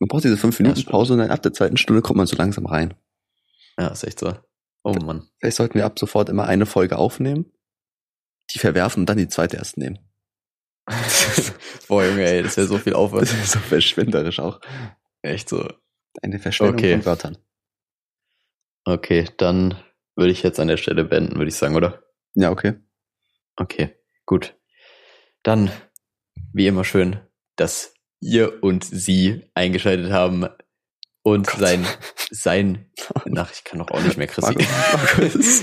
[0.00, 0.90] Man braucht diese fünf Ja, Minuten stimmt.
[0.90, 2.94] Pause und dann ab der zweiten Stunde kommt man so langsam rein.
[3.78, 4.34] Ja, ist echt so.
[4.82, 5.28] Oh Mann.
[5.38, 7.52] Vielleicht sollten wir ab sofort immer eine Folge aufnehmen,
[8.52, 10.00] die verwerfen und dann die zweite erst nehmen.
[11.88, 13.22] Boah, Junge, ey, das wäre so viel Das Aufwand.
[13.24, 14.60] ist so verschwenderisch auch.
[15.22, 15.68] Echt so.
[16.22, 16.92] Eine Verschwendung Okay.
[16.94, 17.38] von Wörtern.
[18.84, 19.76] Okay, dann
[20.16, 22.02] würde ich jetzt an der Stelle beenden, würde ich sagen, oder?
[22.34, 22.74] Ja, okay.
[23.56, 23.94] Okay,
[24.26, 24.56] gut.
[25.42, 25.70] Dann,
[26.52, 27.20] wie immer schön,
[27.56, 30.46] dass ihr und sie eingeschaltet haben
[31.22, 31.60] und Gott.
[31.60, 31.86] sein,
[32.30, 32.90] sein,
[33.26, 34.54] nach, ich kann doch auch nicht mehr, Chrissy.
[34.54, 35.62] Marco, Marco, es,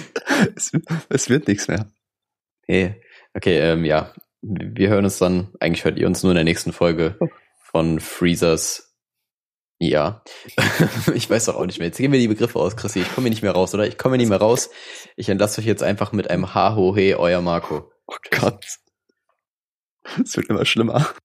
[0.56, 0.72] es,
[1.10, 1.92] es wird nichts mehr.
[2.68, 3.00] Hey.
[3.36, 4.12] Okay, ähm, ja.
[4.48, 7.18] Wir hören uns dann, eigentlich hört ihr uns nur in der nächsten Folge
[7.64, 8.96] von Freezers.
[9.80, 10.24] Ja.
[11.16, 11.88] ich weiß doch auch nicht mehr.
[11.88, 13.00] Jetzt gehen wir die Begriffe aus, Chrissy.
[13.00, 13.88] Ich komme nicht mehr raus, oder?
[13.88, 14.70] Ich komme nicht mehr raus.
[15.16, 17.92] Ich entlasse euch jetzt einfach mit einem Ha ho he, euer Marco.
[18.06, 18.66] Oh Gott.
[20.24, 21.08] Es wird immer schlimmer.